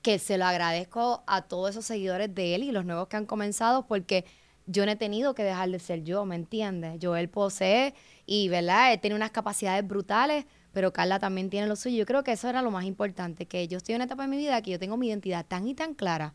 que 0.01 0.19
se 0.19 0.39
lo 0.39 0.47
agradezco 0.47 1.23
a 1.27 1.43
todos 1.43 1.73
esos 1.73 1.85
seguidores 1.85 2.35
de 2.35 2.55
él 2.55 2.63
y 2.63 2.73
los 2.73 2.87
nuevos 2.87 3.09
que 3.09 3.19
han 3.19 3.27
comenzado 3.27 3.87
porque 3.87 4.25
yo 4.67 4.85
no 4.85 4.93
he 4.93 4.97
tenido 4.97 5.35
que 5.35 5.45
dejar 5.45 5.71
de 5.71 5.79
ser 5.79 6.03
yo, 6.03 6.25
¿me 6.25 6.35
entiendes? 6.35 6.99
Yo 6.99 7.17
él 7.17 7.29
posee 7.29 7.95
y, 8.27 8.49
¿verdad? 8.49 8.93
Él 8.93 9.01
tiene 9.01 9.17
unas 9.17 9.31
capacidades 9.31 9.87
brutales, 9.87 10.45
pero 10.73 10.93
Carla 10.93 11.19
también 11.19 11.51
tiene 11.51 11.67
lo 11.69 11.77
suyo. 11.77 11.97
Yo 11.97 12.07
creo 12.07 12.25
que 12.25 12.33
eso 12.33 12.49
era 12.49 12.63
lo 12.63 12.71
más 12.71 12.85
importante, 12.85 13.47
que 13.47 13.69
yo 13.69 13.79
estoy 13.79 13.95
en 13.95 13.99
una 13.99 14.05
etapa 14.07 14.25
de 14.25 14.29
mi 14.29 14.37
vida 14.37 14.61
que 14.63 14.73
yo 14.73 14.79
tengo 14.79 14.97
mi 14.97 15.09
identidad 15.09 15.47
tan 15.47 15.69
y 15.69 15.75
tan 15.75 15.95
clara 15.95 16.35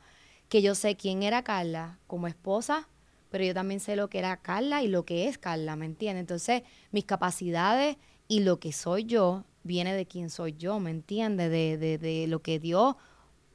que 0.49 0.61
yo 0.61 0.75
sé 0.75 0.95
quién 0.95 1.23
era 1.23 1.43
Carla 1.43 1.99
como 2.07 2.27
esposa, 2.27 2.87
pero 3.29 3.43
yo 3.43 3.53
también 3.53 3.79
sé 3.79 3.95
lo 3.95 4.09
que 4.09 4.19
era 4.19 4.37
Carla 4.37 4.83
y 4.83 4.87
lo 4.87 5.05
que 5.05 5.27
es 5.27 5.37
Carla, 5.37 5.75
¿me 5.75 5.85
entiendes? 5.85 6.21
Entonces, 6.21 6.63
mis 6.91 7.05
capacidades 7.05 7.97
y 8.27 8.41
lo 8.41 8.59
que 8.59 8.73
soy 8.73 9.05
yo 9.05 9.45
viene 9.63 9.93
de 9.93 10.05
quién 10.05 10.29
soy 10.29 10.53
yo, 10.57 10.79
¿me 10.79 10.89
entiendes? 10.91 11.49
De, 11.51 11.77
de, 11.77 11.97
de 11.97 12.27
lo 12.27 12.41
que 12.41 12.59
Dios 12.59 12.95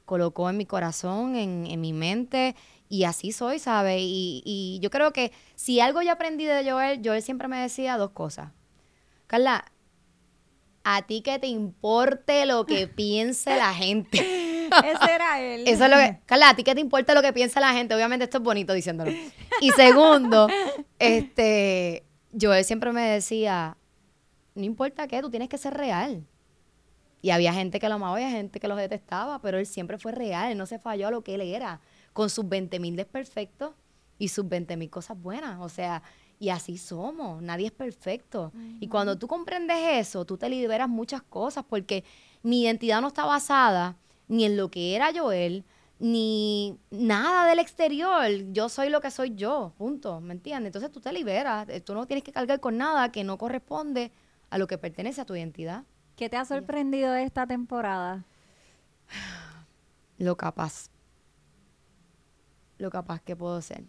colocó 0.05 0.49
en 0.49 0.57
mi 0.57 0.65
corazón, 0.65 1.35
en, 1.35 1.67
en 1.67 1.81
mi 1.81 1.93
mente 1.93 2.55
y 2.89 3.03
así 3.03 3.31
soy, 3.31 3.59
¿sabes? 3.59 3.99
Y, 3.99 4.41
y, 4.45 4.79
yo 4.81 4.89
creo 4.89 5.11
que 5.11 5.31
si 5.55 5.79
algo 5.79 6.01
yo 6.01 6.11
aprendí 6.11 6.45
de 6.45 6.69
Joel, 6.69 7.01
Joel 7.03 7.21
siempre 7.21 7.47
me 7.47 7.57
decía 7.57 7.97
dos 7.97 8.11
cosas. 8.11 8.51
Carla, 9.27 9.65
a 10.83 11.01
ti 11.01 11.21
que 11.21 11.37
te 11.37 11.47
importe 11.47 12.45
lo 12.45 12.65
que 12.65 12.87
piense 12.95 13.55
la 13.57 13.73
gente. 13.73 14.19
Ese 14.67 15.11
era 15.11 15.41
él. 15.41 15.67
Eso 15.67 15.85
es 15.85 15.91
lo 15.91 15.97
que. 15.97 16.19
Carla, 16.25 16.49
a 16.49 16.55
ti 16.55 16.63
que 16.63 16.75
te 16.75 16.81
importe 16.81 17.13
lo 17.13 17.21
que 17.21 17.33
piensa 17.33 17.59
la 17.59 17.73
gente. 17.73 17.93
Obviamente 17.93 18.23
esto 18.23 18.37
es 18.37 18.43
bonito 18.43 18.73
diciéndolo. 18.73 19.11
Y 19.61 19.71
segundo, 19.71 20.47
este, 20.99 22.05
Joel 22.39 22.63
siempre 22.63 22.93
me 22.93 23.01
decía, 23.01 23.75
no 24.55 24.63
importa 24.63 25.07
qué, 25.07 25.21
tú 25.21 25.29
tienes 25.29 25.49
que 25.49 25.57
ser 25.57 25.73
real. 25.73 26.25
Y 27.21 27.31
había 27.31 27.51
gente 27.51 27.79
que 27.79 27.89
lo 27.89 27.95
amaba 27.95 28.21
y 28.21 28.23
había 28.23 28.37
gente 28.37 28.59
que 28.59 28.67
lo 28.67 28.75
detestaba, 28.75 29.41
pero 29.41 29.57
él 29.57 29.65
siempre 29.65 29.97
fue 29.97 30.11
real, 30.13 30.51
él 30.51 30.57
no 30.57 30.65
se 30.65 30.79
falló 30.79 31.07
a 31.07 31.11
lo 31.11 31.23
que 31.23 31.35
él 31.35 31.41
era 31.41 31.81
con 32.17 32.31
sus 32.31 32.49
20 32.49 32.79
mil 32.79 32.95
desperfectos 32.95 33.75
y 34.17 34.29
sus 34.29 34.49
20 34.49 34.75
mil 34.75 34.89
cosas 34.89 35.21
buenas. 35.21 35.59
O 35.61 35.69
sea, 35.69 36.01
y 36.39 36.49
así 36.49 36.79
somos, 36.79 37.43
nadie 37.43 37.67
es 37.67 37.71
perfecto. 37.71 38.51
Y 38.79 38.87
cuando 38.87 39.19
tú 39.19 39.27
comprendes 39.27 39.77
eso, 39.99 40.25
tú 40.25 40.35
te 40.35 40.49
liberas 40.49 40.89
muchas 40.89 41.21
cosas 41.21 41.63
porque 41.69 42.03
mi 42.41 42.63
identidad 42.63 43.01
no 43.01 43.09
está 43.09 43.23
basada 43.25 43.97
ni 44.27 44.45
en 44.45 44.57
lo 44.57 44.71
que 44.71 44.95
era 44.95 45.11
Joel, 45.15 45.63
ni 45.99 46.79
nada 46.89 47.47
del 47.47 47.59
exterior. 47.59 48.25
Yo 48.51 48.67
soy 48.67 48.89
lo 48.89 48.99
que 48.99 49.11
soy 49.11 49.35
yo, 49.35 49.73
punto, 49.77 50.19
¿me 50.19 50.33
entiendes? 50.33 50.69
Entonces 50.69 50.91
tú 50.91 50.99
te 50.99 51.13
liberas, 51.13 51.67
tú 51.85 51.93
no 51.93 52.07
tienes 52.07 52.23
que 52.23 52.31
cargar 52.31 52.59
con 52.59 52.77
nada 52.79 53.11
que 53.11 53.23
no 53.23 53.37
corresponde 53.37 54.11
a 54.49 54.57
lo 54.57 54.65
que 54.65 54.79
pertenece 54.79 55.21
a 55.21 55.25
tu 55.25 55.35
identidad. 55.35 55.83
¿Qué 56.15 56.29
te 56.29 56.37
ha 56.37 56.45
sorprendido 56.45 57.11
de 57.11 57.21
esta 57.21 57.45
temporada? 57.45 58.25
Lo 60.17 60.35
capaz 60.35 60.89
lo 62.77 62.89
capaz 62.89 63.21
que 63.21 63.35
puedo 63.35 63.61
ser. 63.61 63.83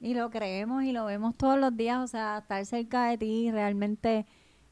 Y 0.00 0.14
lo 0.14 0.30
creemos 0.30 0.84
y 0.84 0.92
lo 0.92 1.06
vemos 1.06 1.34
todos 1.36 1.58
los 1.58 1.76
días, 1.76 1.98
o 1.98 2.06
sea, 2.06 2.38
estar 2.38 2.64
cerca 2.66 3.06
de 3.06 3.18
ti 3.18 3.50
realmente 3.50 4.26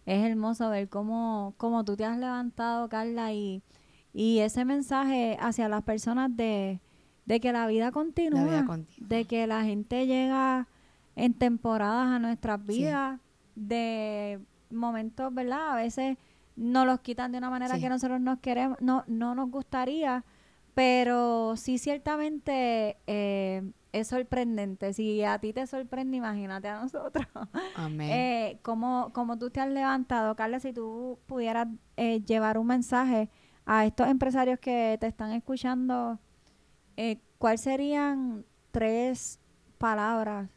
es 0.04 0.24
hermoso 0.24 0.68
ver 0.68 0.88
cómo, 0.88 1.54
cómo 1.56 1.84
tú 1.84 1.96
te 1.96 2.04
has 2.04 2.18
levantado, 2.18 2.88
Carla, 2.88 3.32
y, 3.32 3.62
y 4.12 4.40
ese 4.40 4.64
mensaje 4.64 5.38
hacia 5.40 5.68
las 5.68 5.82
personas 5.84 6.36
de, 6.36 6.80
que 7.26 7.52
la 7.52 7.66
vida 7.66 7.92
continúa, 7.92 8.66
de 8.98 9.24
que 9.24 9.46
la 9.46 9.62
gente 9.62 10.06
llega 10.06 10.68
en 11.16 11.34
temporadas 11.34 12.08
a 12.08 12.18
nuestras 12.18 12.64
vidas, 12.64 13.20
de 13.54 14.40
momentos, 14.70 15.32
¿verdad? 15.32 15.72
A 15.72 15.76
veces 15.76 16.16
nos 16.56 16.86
los 16.86 17.00
quitan 17.00 17.32
de 17.32 17.38
una 17.38 17.50
manera 17.50 17.78
que 17.78 17.88
nosotros 17.88 18.20
nos 18.20 18.38
queremos, 18.40 18.78
no, 18.80 19.04
no 19.06 19.34
nos 19.34 19.50
gustaría, 19.50 20.24
pero 20.74 21.54
sí, 21.56 21.78
ciertamente 21.78 22.96
eh, 23.06 23.62
es 23.92 24.08
sorprendente. 24.08 24.92
Si 24.94 25.22
a 25.22 25.38
ti 25.38 25.52
te 25.52 25.66
sorprende, 25.66 26.16
imagínate 26.16 26.68
a 26.68 26.80
nosotros. 26.80 27.26
Amén. 27.76 28.10
Eh, 28.10 28.58
como, 28.62 29.12
como 29.12 29.38
tú 29.38 29.50
te 29.50 29.60
has 29.60 29.68
levantado, 29.68 30.34
Carla, 30.34 30.60
si 30.60 30.72
tú 30.72 31.18
pudieras 31.26 31.68
eh, 31.96 32.22
llevar 32.24 32.58
un 32.58 32.66
mensaje 32.66 33.30
a 33.66 33.84
estos 33.84 34.08
empresarios 34.08 34.58
que 34.58 34.96
te 34.98 35.06
están 35.06 35.32
escuchando, 35.32 36.18
eh, 36.96 37.20
¿cuáles 37.38 37.60
serían 37.60 38.44
tres 38.70 39.38
palabras 39.78 40.48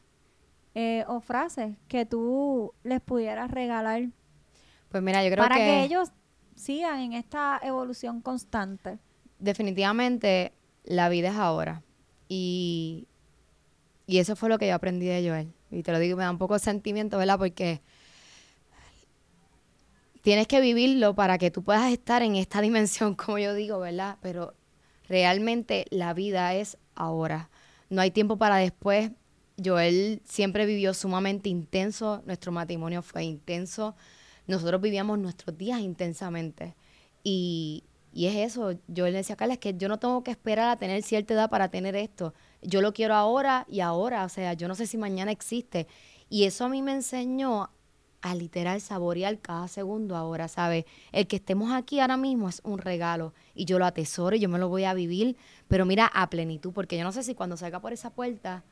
o 1.08 1.22
frases 1.22 1.78
que 1.88 2.06
tú 2.06 2.74
les 2.84 3.00
pudieras 3.00 3.50
regalar? 3.50 4.10
Pues 4.90 5.02
mira, 5.02 5.24
yo 5.24 5.32
creo 5.32 5.44
para 5.44 5.56
que 5.56 5.84
ellos 5.84 6.12
sigan 6.56 7.00
en 7.00 7.14
esta 7.14 7.60
evolución 7.64 8.22
constante 8.22 9.00
definitivamente 9.40 10.54
la 10.84 11.10
vida 11.10 11.30
es 11.30 11.36
ahora. 11.36 11.84
Y, 12.28 13.08
y 14.08 14.20
eso 14.20 14.36
fue 14.36 14.50
lo 14.50 14.58
que 14.58 14.68
yo 14.68 14.76
aprendí 14.76 15.06
de 15.06 15.28
Joel. 15.28 15.54
y 15.72 15.84
te 15.84 15.92
lo 15.92 16.00
digo, 16.00 16.18
me 16.18 16.24
da 16.24 16.32
un 16.32 16.38
poco 16.38 16.54
de 16.56 16.60
sentimiento, 16.60 17.18
¿verdad? 17.18 17.38
Porque 17.38 17.82
tienes 20.22 20.48
que 20.48 20.60
vivirlo 20.60 21.14
para 21.14 21.38
que 21.38 21.52
tú 21.52 21.64
puedas 21.64 21.92
estar 21.92 22.24
en 22.24 22.36
esta 22.36 22.62
dimensión, 22.62 23.16
como 23.16 23.38
yo 23.38 23.54
digo, 23.54 23.80
¿verdad? 23.80 24.18
Pero 24.22 24.54
realmente 25.08 25.86
la 25.92 26.14
vida 26.14 26.56
es 26.56 26.78
ahora. 26.96 27.50
No 27.90 28.02
hay 28.02 28.12
tiempo 28.12 28.38
para 28.38 28.58
después. 28.58 29.12
Joel 29.64 30.22
siempre 30.26 30.66
vivió 30.66 30.94
sumamente 30.94 31.48
intenso, 31.48 32.22
nuestro 32.26 32.52
matrimonio 32.52 33.02
fue 33.02 33.24
intenso, 33.24 33.96
nosotros 34.48 34.82
vivíamos 34.82 35.18
nuestros 35.18 35.58
días 35.58 35.80
intensamente. 35.80 36.76
Y, 37.24 37.84
y 38.16 38.28
es 38.28 38.36
eso, 38.54 38.72
yo 38.88 39.04
le 39.08 39.12
decía 39.12 39.34
a 39.34 39.38
Carla, 39.38 39.56
es 39.56 39.60
que 39.60 39.76
yo 39.76 39.90
no 39.90 40.00
tengo 40.00 40.24
que 40.24 40.32
esperar 40.32 40.70
a 40.70 40.78
tener 40.78 41.04
cierta 41.04 41.34
edad 41.34 41.50
para 41.50 41.68
tener 41.68 41.98
esto. 41.98 42.34
Yo 42.62 42.80
lo 42.80 42.94
quiero 42.94 43.14
ahora 43.14 43.66
y 43.68 43.82
ahora, 43.82 44.24
o 44.24 44.30
sea, 44.30 44.54
yo 44.54 44.70
no 44.70 44.76
sé 44.76 44.88
si 44.88 44.98
mañana 44.98 45.32
existe. 45.32 45.86
Y 46.30 46.46
eso 46.46 46.64
a 46.64 46.70
mí 46.70 46.82
me 46.82 46.94
enseñó 46.94 47.70
a 48.22 48.34
literal 48.34 48.80
saborear 48.80 49.38
cada 49.40 49.68
segundo 49.68 50.16
ahora, 50.16 50.48
¿sabes? 50.48 50.86
El 51.12 51.28
que 51.28 51.36
estemos 51.36 51.74
aquí 51.74 52.00
ahora 52.00 52.16
mismo 52.16 52.48
es 52.48 52.62
un 52.64 52.78
regalo 52.78 53.34
y 53.54 53.66
yo 53.66 53.80
lo 53.80 53.86
atesoro 53.86 54.38
y 54.38 54.40
yo 54.40 54.48
me 54.48 54.60
lo 54.60 54.70
voy 54.70 54.86
a 54.86 54.94
vivir, 54.94 55.36
pero 55.68 55.86
mira, 55.86 56.06
a 56.06 56.30
plenitud, 56.30 56.72
porque 56.72 56.98
yo 56.98 57.04
no 57.04 57.12
sé 57.12 57.22
si 57.22 57.36
cuando 57.36 57.58
salga 57.58 57.82
por 57.82 57.92
esa 57.92 58.12
puerta, 58.12 58.64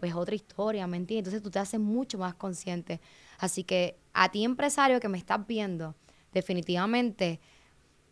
pues 0.00 0.12
otra 0.12 0.34
historia, 0.34 0.88
¿me 0.88 0.96
entiendes? 0.96 1.32
Entonces 1.32 1.42
tú 1.44 1.52
te 1.52 1.60
haces 1.60 1.78
mucho 1.78 2.18
más 2.18 2.34
consciente. 2.34 3.00
Así 3.38 3.62
que 3.62 3.96
a 4.12 4.28
ti 4.32 4.42
empresario 4.42 4.98
que 4.98 5.08
me 5.08 5.18
estás 5.18 5.46
viendo, 5.46 5.94
definitivamente 6.32 7.38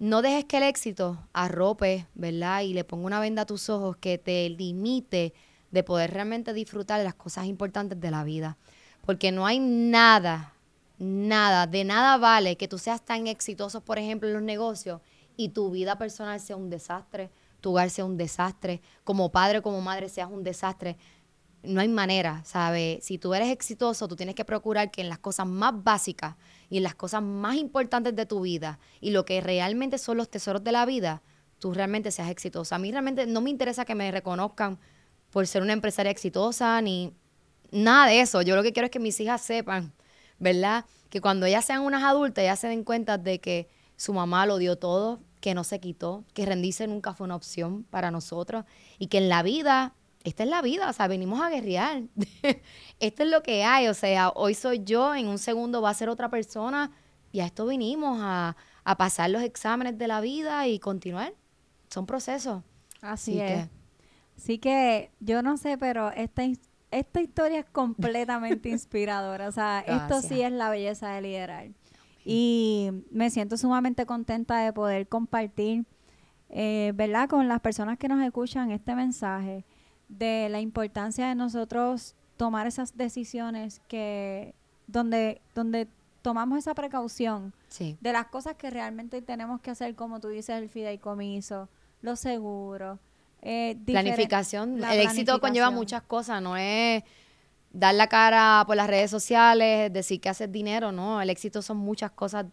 no 0.00 0.22
dejes 0.22 0.46
que 0.46 0.56
el 0.56 0.62
éxito 0.62 1.18
arrope, 1.34 2.06
¿verdad? 2.14 2.62
Y 2.62 2.72
le 2.72 2.84
ponga 2.84 3.06
una 3.06 3.20
venda 3.20 3.42
a 3.42 3.46
tus 3.46 3.68
ojos 3.68 3.98
que 3.98 4.16
te 4.16 4.48
limite 4.48 5.34
de 5.70 5.82
poder 5.84 6.12
realmente 6.12 6.54
disfrutar 6.54 6.98
de 6.98 7.04
las 7.04 7.14
cosas 7.14 7.44
importantes 7.44 8.00
de 8.00 8.10
la 8.10 8.24
vida. 8.24 8.56
Porque 9.04 9.30
no 9.30 9.46
hay 9.46 9.58
nada, 9.58 10.54
nada, 10.98 11.66
de 11.66 11.84
nada 11.84 12.16
vale 12.16 12.56
que 12.56 12.66
tú 12.66 12.78
seas 12.78 13.04
tan 13.04 13.26
exitoso, 13.26 13.82
por 13.82 13.98
ejemplo, 13.98 14.26
en 14.26 14.34
los 14.34 14.42
negocios 14.42 15.02
y 15.36 15.50
tu 15.50 15.70
vida 15.70 15.98
personal 15.98 16.40
sea 16.40 16.56
un 16.56 16.70
desastre, 16.70 17.30
tu 17.60 17.72
hogar 17.72 17.90
sea 17.90 18.06
un 18.06 18.16
desastre, 18.16 18.80
como 19.04 19.30
padre, 19.30 19.60
como 19.60 19.82
madre 19.82 20.08
seas 20.08 20.30
un 20.30 20.42
desastre. 20.42 20.96
No 21.62 21.80
hay 21.80 21.88
manera, 21.88 22.42
¿sabes? 22.44 23.04
Si 23.04 23.18
tú 23.18 23.34
eres 23.34 23.50
exitoso, 23.50 24.08
tú 24.08 24.16
tienes 24.16 24.34
que 24.34 24.44
procurar 24.44 24.90
que 24.90 25.02
en 25.02 25.08
las 25.08 25.18
cosas 25.18 25.46
más 25.46 25.72
básicas 25.84 26.36
y 26.70 26.78
en 26.78 26.82
las 26.82 26.94
cosas 26.94 27.22
más 27.22 27.56
importantes 27.56 28.16
de 28.16 28.24
tu 28.24 28.40
vida 28.40 28.78
y 29.00 29.10
lo 29.10 29.24
que 29.24 29.40
realmente 29.40 29.98
son 29.98 30.16
los 30.16 30.30
tesoros 30.30 30.64
de 30.64 30.72
la 30.72 30.86
vida, 30.86 31.22
tú 31.58 31.74
realmente 31.74 32.10
seas 32.10 32.30
exitosa. 32.30 32.76
A 32.76 32.78
mí 32.78 32.90
realmente 32.90 33.26
no 33.26 33.40
me 33.42 33.50
interesa 33.50 33.84
que 33.84 33.94
me 33.94 34.10
reconozcan 34.10 34.78
por 35.30 35.46
ser 35.46 35.62
una 35.62 35.72
empresaria 35.72 36.10
exitosa 36.10 36.80
ni 36.80 37.12
nada 37.70 38.06
de 38.06 38.20
eso. 38.20 38.42
Yo 38.42 38.56
lo 38.56 38.62
que 38.62 38.72
quiero 38.72 38.86
es 38.86 38.90
que 38.90 38.98
mis 38.98 39.20
hijas 39.20 39.42
sepan, 39.42 39.92
¿verdad? 40.38 40.86
Que 41.10 41.20
cuando 41.20 41.46
ellas 41.46 41.64
sean 41.64 41.82
unas 41.82 42.02
adultas, 42.02 42.42
ellas 42.42 42.58
se 42.58 42.68
den 42.68 42.84
cuenta 42.84 43.18
de 43.18 43.40
que 43.40 43.68
su 43.96 44.12
mamá 44.12 44.46
lo 44.46 44.58
dio 44.58 44.76
todo, 44.76 45.20
que 45.40 45.54
no 45.54 45.64
se 45.64 45.80
quitó, 45.80 46.24
que 46.34 46.46
rendirse 46.46 46.86
nunca 46.86 47.14
fue 47.14 47.26
una 47.26 47.36
opción 47.36 47.84
para 47.84 48.10
nosotros 48.10 48.64
y 48.98 49.08
que 49.08 49.18
en 49.18 49.28
la 49.28 49.42
vida 49.42 49.94
esta 50.24 50.42
es 50.42 50.50
la 50.50 50.62
vida, 50.62 50.88
o 50.88 50.92
sea, 50.92 51.08
venimos 51.08 51.40
a 51.40 51.48
guerrear. 51.48 52.02
esto 53.00 53.22
es 53.22 53.30
lo 53.30 53.42
que 53.42 53.64
hay, 53.64 53.88
o 53.88 53.94
sea, 53.94 54.30
hoy 54.30 54.54
soy 54.54 54.84
yo, 54.84 55.14
en 55.14 55.28
un 55.28 55.38
segundo 55.38 55.80
va 55.80 55.90
a 55.90 55.94
ser 55.94 56.08
otra 56.08 56.28
persona 56.28 56.90
y 57.32 57.40
a 57.40 57.46
esto 57.46 57.66
vinimos 57.66 58.18
a, 58.20 58.56
pasar 58.98 59.30
los 59.30 59.42
exámenes 59.42 59.96
de 59.98 60.08
la 60.08 60.20
vida 60.20 60.66
y 60.66 60.80
continuar. 60.80 61.32
Son 61.90 62.06
procesos. 62.06 62.64
Así, 63.02 63.40
es. 63.40 63.68
Así 64.36 64.58
que 64.58 65.12
yo 65.20 65.42
no 65.42 65.56
sé, 65.56 65.78
pero 65.78 66.10
esta, 66.10 66.42
esta 66.90 67.20
historia 67.20 67.60
es 67.60 67.66
completamente 67.66 68.68
inspiradora. 68.68 69.48
O 69.48 69.52
sea, 69.52 69.80
esto 69.86 70.22
sí 70.22 70.42
es 70.42 70.50
la 70.50 70.70
belleza 70.70 71.12
de 71.12 71.22
liderar. 71.22 71.68
Y 72.24 72.90
me 73.12 73.30
siento 73.30 73.56
sumamente 73.56 74.06
contenta 74.06 74.58
de 74.58 74.72
poder 74.72 75.06
compartir, 75.06 75.84
eh, 76.48 76.90
¿verdad?, 76.96 77.28
con 77.28 77.46
las 77.46 77.60
personas 77.60 77.96
que 77.96 78.08
nos 78.08 78.20
escuchan 78.24 78.72
este 78.72 78.96
mensaje 78.96 79.64
de 80.10 80.48
la 80.50 80.60
importancia 80.60 81.28
de 81.28 81.34
nosotros 81.34 82.14
tomar 82.36 82.66
esas 82.66 82.96
decisiones 82.96 83.80
que 83.88 84.54
donde 84.86 85.40
donde 85.54 85.88
tomamos 86.22 86.58
esa 86.58 86.74
precaución 86.74 87.54
de 87.78 88.12
las 88.12 88.26
cosas 88.26 88.56
que 88.56 88.68
realmente 88.68 89.22
tenemos 89.22 89.60
que 89.60 89.70
hacer, 89.70 89.94
como 89.94 90.20
tú 90.20 90.28
dices, 90.28 90.56
el 90.56 90.68
fideicomiso, 90.68 91.68
los 92.02 92.20
seguros. 92.20 92.98
Eh, 93.42 93.78
planificación. 93.86 94.84
el 94.84 95.00
éxito 95.00 95.40
conlleva 95.40 95.70
muchas 95.70 96.02
cosas, 96.02 96.42
no 96.42 96.56
es 96.58 97.02
dar 97.72 97.94
la 97.94 98.08
cara 98.08 98.64
por 98.66 98.76
las 98.76 98.88
redes 98.88 99.10
sociales, 99.10 99.92
decir 99.92 100.20
que 100.20 100.28
haces 100.28 100.50
dinero, 100.50 100.92
no. 100.92 101.22
El 101.22 101.30
éxito 101.30 101.62
son 101.62 101.78
muchas 101.78 102.10
cosas 102.10 102.46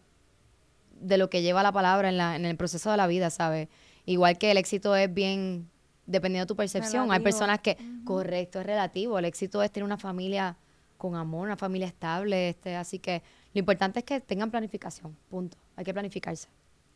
de 0.91 1.17
lo 1.17 1.29
que 1.29 1.41
lleva 1.41 1.63
la 1.63 1.71
palabra 1.71 2.09
en, 2.09 2.17
la, 2.17 2.35
en 2.35 2.45
el 2.45 2.55
proceso 2.55 2.91
de 2.91 2.97
la 2.97 3.07
vida, 3.07 3.29
¿sabes? 3.29 3.67
Igual 4.05 4.37
que 4.37 4.51
el 4.51 4.57
éxito 4.57 4.95
es 4.95 5.13
bien 5.13 5.69
dependiendo 6.07 6.45
de 6.45 6.47
tu 6.47 6.55
percepción. 6.55 7.11
Hay 7.11 7.19
personas 7.19 7.59
que, 7.59 7.77
correcto, 8.03 8.59
es 8.59 8.65
relativo. 8.65 9.19
El 9.19 9.25
éxito 9.25 9.61
es 9.61 9.71
tener 9.71 9.83
una 9.85 9.97
familia 9.97 10.57
con 10.97 11.15
amor, 11.15 11.45
una 11.45 11.57
familia 11.57 11.85
estable. 11.85 12.49
Este, 12.49 12.75
así 12.75 12.97
que 12.97 13.21
lo 13.53 13.59
importante 13.59 13.99
es 13.99 14.05
que 14.05 14.19
tengan 14.19 14.49
planificación, 14.49 15.15
punto. 15.29 15.57
Hay 15.75 15.85
que 15.85 15.93
planificarse. 15.93 16.47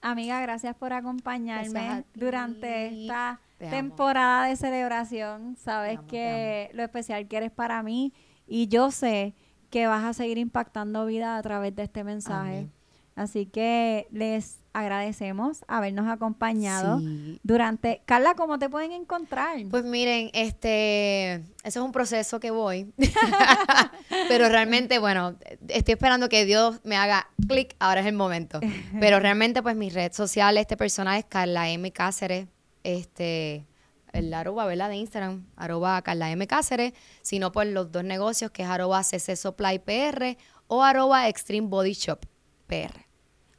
Amiga, 0.01 0.41
gracias 0.41 0.75
por 0.75 0.93
acompañarme 0.93 2.05
durante 2.15 2.87
esta 2.87 3.39
temporada 3.59 4.47
de 4.47 4.55
celebración. 4.55 5.55
Sabes 5.57 5.99
que 6.07 6.71
lo 6.73 6.81
especial 6.81 7.27
que 7.27 7.37
eres 7.37 7.51
para 7.51 7.83
mí 7.83 8.11
y 8.47 8.67
yo 8.67 8.89
sé 8.89 9.35
que 9.69 9.85
vas 9.85 10.03
a 10.03 10.13
seguir 10.13 10.39
impactando 10.39 11.05
vida 11.05 11.37
a 11.37 11.41
través 11.43 11.75
de 11.75 11.83
este 11.83 12.03
mensaje. 12.03 12.67
Así 13.15 13.45
que 13.45 14.07
les 14.09 14.60
agradecemos 14.73 15.63
habernos 15.67 16.07
acompañado 16.07 17.01
durante... 17.43 18.01
Carla, 18.05 18.35
¿cómo 18.35 18.59
te 18.59 18.69
pueden 18.69 18.91
encontrar? 18.91 19.57
Pues 19.69 19.83
miren, 19.83 20.29
este, 20.33 21.33
eso 21.63 21.79
es 21.79 21.85
un 21.85 21.91
proceso 21.91 22.39
que 22.39 22.51
voy, 22.51 22.93
pero 24.27 24.49
realmente, 24.49 24.99
bueno, 24.99 25.35
estoy 25.67 25.93
esperando 25.93 26.29
que 26.29 26.45
Dios 26.45 26.79
me 26.83 26.95
haga 26.95 27.27
clic, 27.47 27.75
ahora 27.79 28.01
es 28.01 28.07
el 28.07 28.15
momento. 28.15 28.59
Pero 28.99 29.19
realmente, 29.21 29.61
pues 29.61 29.75
mi 29.75 29.89
red 29.89 30.13
social, 30.13 30.57
este 30.57 30.77
personaje 30.77 31.19
es 31.19 31.25
Carla 31.25 31.69
M. 31.69 31.91
Cáceres, 31.91 32.47
este, 32.83 33.65
el 34.13 34.33
arroba, 34.33 34.65
¿verdad? 34.65 34.89
De 34.89 34.95
Instagram, 34.95 35.45
arroba 35.55 36.01
Carla 36.01 36.31
M. 36.31 36.47
Cáceres, 36.47 36.93
sino 37.21 37.51
por 37.51 37.65
los 37.65 37.91
dos 37.91 38.03
negocios, 38.03 38.51
que 38.51 38.63
es 38.63 38.69
arroba 38.69 39.03
CC 39.03 39.35
Supply 39.35 39.79
PR 39.79 40.37
o 40.67 40.83
arroba 40.83 41.27
Extreme 41.27 41.67
Body 41.67 41.93
Shop 41.93 42.25
PR. 42.67 43.10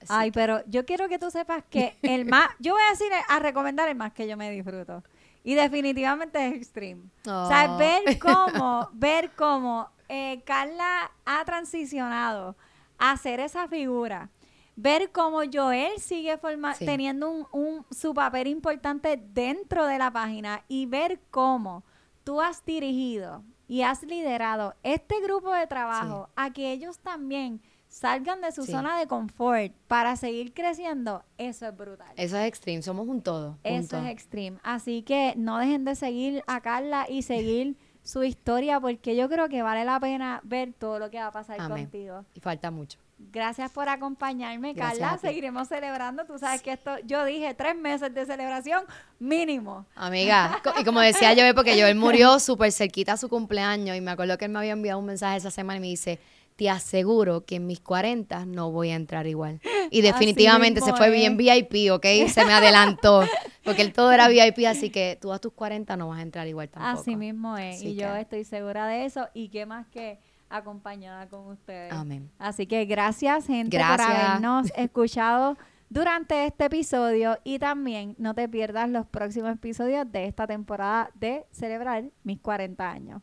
Ay, 0.08 0.30
pero 0.30 0.62
yo 0.66 0.84
quiero 0.84 1.08
que 1.08 1.18
tú 1.18 1.30
sepas 1.30 1.64
que 1.68 1.96
el 2.02 2.24
más, 2.26 2.50
yo 2.58 2.74
voy 2.74 2.82
a 2.86 2.90
decir 2.90 3.08
a 3.28 3.38
recomendar 3.38 3.88
el 3.88 3.96
más 3.96 4.12
que 4.12 4.26
yo 4.26 4.36
me 4.36 4.50
disfruto. 4.50 5.02
Y 5.44 5.54
definitivamente 5.54 6.46
es 6.46 6.54
Extreme. 6.54 7.02
O 7.26 7.48
sea, 7.48 7.74
oh. 7.74 7.78
ver 7.78 8.18
cómo, 8.18 8.88
ver 8.92 9.30
cómo 9.36 9.88
eh, 10.08 10.42
Carla 10.44 11.10
ha 11.24 11.44
transicionado 11.44 12.56
a 12.98 13.16
ser 13.16 13.40
esa 13.40 13.68
figura. 13.68 14.30
Ver 14.74 15.12
cómo 15.12 15.40
Joel 15.52 15.98
sigue 15.98 16.38
teniendo 16.78 17.30
un, 17.30 17.46
un, 17.52 17.86
su 17.90 18.14
papel 18.14 18.46
importante 18.46 19.22
dentro 19.22 19.86
de 19.86 19.98
la 19.98 20.10
página 20.10 20.64
y 20.66 20.86
ver 20.86 21.20
cómo 21.30 21.84
tú 22.24 22.40
has 22.40 22.64
dirigido 22.64 23.42
y 23.68 23.82
has 23.82 24.02
liderado 24.02 24.74
este 24.82 25.20
grupo 25.20 25.52
de 25.52 25.66
trabajo 25.66 26.28
a 26.36 26.52
que 26.52 26.72
ellos 26.72 26.98
también 26.98 27.62
salgan 27.92 28.40
de 28.40 28.52
su 28.52 28.64
zona 28.64 28.98
de 28.98 29.06
confort 29.06 29.70
para 29.86 30.16
seguir 30.16 30.54
creciendo, 30.54 31.22
eso 31.36 31.68
es 31.68 31.76
brutal. 31.76 32.08
Eso 32.16 32.38
es 32.38 32.48
extreme, 32.48 32.82
somos 32.82 33.06
un 33.06 33.20
todo. 33.20 33.58
Eso 33.62 33.98
es 33.98 34.06
extreme. 34.06 34.58
Así 34.62 35.02
que 35.02 35.34
no 35.36 35.58
dejen 35.58 35.84
de 35.84 35.94
seguir 35.94 36.42
a 36.46 36.62
Carla 36.62 37.06
y 37.08 37.22
seguir 37.22 37.76
su 38.02 38.24
historia 38.24 38.80
porque 38.80 39.14
yo 39.14 39.28
creo 39.28 39.48
que 39.50 39.62
vale 39.62 39.84
la 39.84 40.00
pena 40.00 40.40
ver 40.42 40.72
todo 40.72 40.98
lo 40.98 41.10
que 41.10 41.18
va 41.18 41.26
a 41.26 41.32
pasar 41.32 41.58
contigo. 41.68 42.24
Y 42.34 42.40
falta 42.40 42.70
mucho. 42.70 42.98
Gracias 43.30 43.70
por 43.70 43.88
acompañarme, 43.88 44.74
Carla. 44.74 45.16
Seguiremos 45.18 45.68
celebrando. 45.68 46.24
Tú 46.24 46.38
sabes 46.38 46.60
que 46.60 46.72
esto, 46.72 46.98
yo 47.04 47.24
dije 47.24 47.54
tres 47.54 47.76
meses 47.76 48.12
de 48.12 48.26
celebración 48.26 48.84
mínimo. 49.20 49.86
Amiga, 49.94 50.60
y 50.80 50.84
como 50.84 50.98
decía 50.98 51.32
yo, 51.34 51.54
porque 51.54 51.78
yo 51.78 51.86
él 51.86 51.94
murió 51.94 52.40
súper 52.40 52.72
cerquita 52.72 53.12
a 53.12 53.16
su 53.16 53.28
cumpleaños 53.28 53.96
y 53.96 54.00
me 54.00 54.10
acuerdo 54.10 54.36
que 54.38 54.46
él 54.46 54.50
me 54.50 54.58
había 54.58 54.72
enviado 54.72 54.98
un 54.98 55.06
mensaje 55.06 55.36
esa 55.36 55.52
semana 55.52 55.76
y 55.76 55.80
me 55.80 55.86
dice, 55.86 56.18
te 56.56 56.70
aseguro 56.70 57.44
que 57.44 57.56
en 57.56 57.66
mis 57.66 57.80
40 57.80 58.46
no 58.46 58.70
voy 58.70 58.90
a 58.90 58.94
entrar 58.94 59.26
igual. 59.26 59.60
Y 59.90 60.02
definitivamente 60.02 60.80
se 60.80 60.92
fue 60.92 61.10
bien 61.10 61.36
VIP, 61.36 61.90
¿ok? 61.92 62.06
Se 62.28 62.44
me 62.44 62.52
adelantó. 62.52 63.22
Porque 63.64 63.82
él 63.82 63.92
todo 63.92 64.10
era 64.12 64.28
VIP, 64.28 64.66
así 64.66 64.90
que 64.90 65.18
tú 65.20 65.32
a 65.32 65.38
tus 65.38 65.52
40 65.52 65.96
no 65.96 66.08
vas 66.08 66.18
a 66.18 66.22
entrar 66.22 66.46
igual 66.48 66.68
tampoco. 66.68 67.00
Así 67.00 67.16
mismo 67.16 67.56
es. 67.56 67.82
y 67.82 67.94
yo 67.94 68.14
estoy 68.16 68.44
segura 68.44 68.86
de 68.86 69.04
eso. 69.04 69.28
Y 69.34 69.48
qué 69.48 69.66
más 69.66 69.86
que 69.88 70.18
acompañada 70.48 71.28
con 71.28 71.46
ustedes. 71.46 71.92
Amén. 71.92 72.30
Así 72.38 72.66
que 72.66 72.84
gracias, 72.84 73.46
gente, 73.46 73.78
por 73.78 74.00
habernos 74.00 74.72
escuchado 74.76 75.56
durante 75.88 76.46
este 76.46 76.66
episodio. 76.66 77.38
Y 77.44 77.58
también 77.58 78.14
no 78.18 78.34
te 78.34 78.48
pierdas 78.48 78.88
los 78.88 79.06
próximos 79.06 79.52
episodios 79.52 80.10
de 80.10 80.26
esta 80.26 80.46
temporada 80.46 81.10
de 81.14 81.46
celebrar 81.52 82.04
mis 82.24 82.40
40 82.40 82.90
años. 82.90 83.22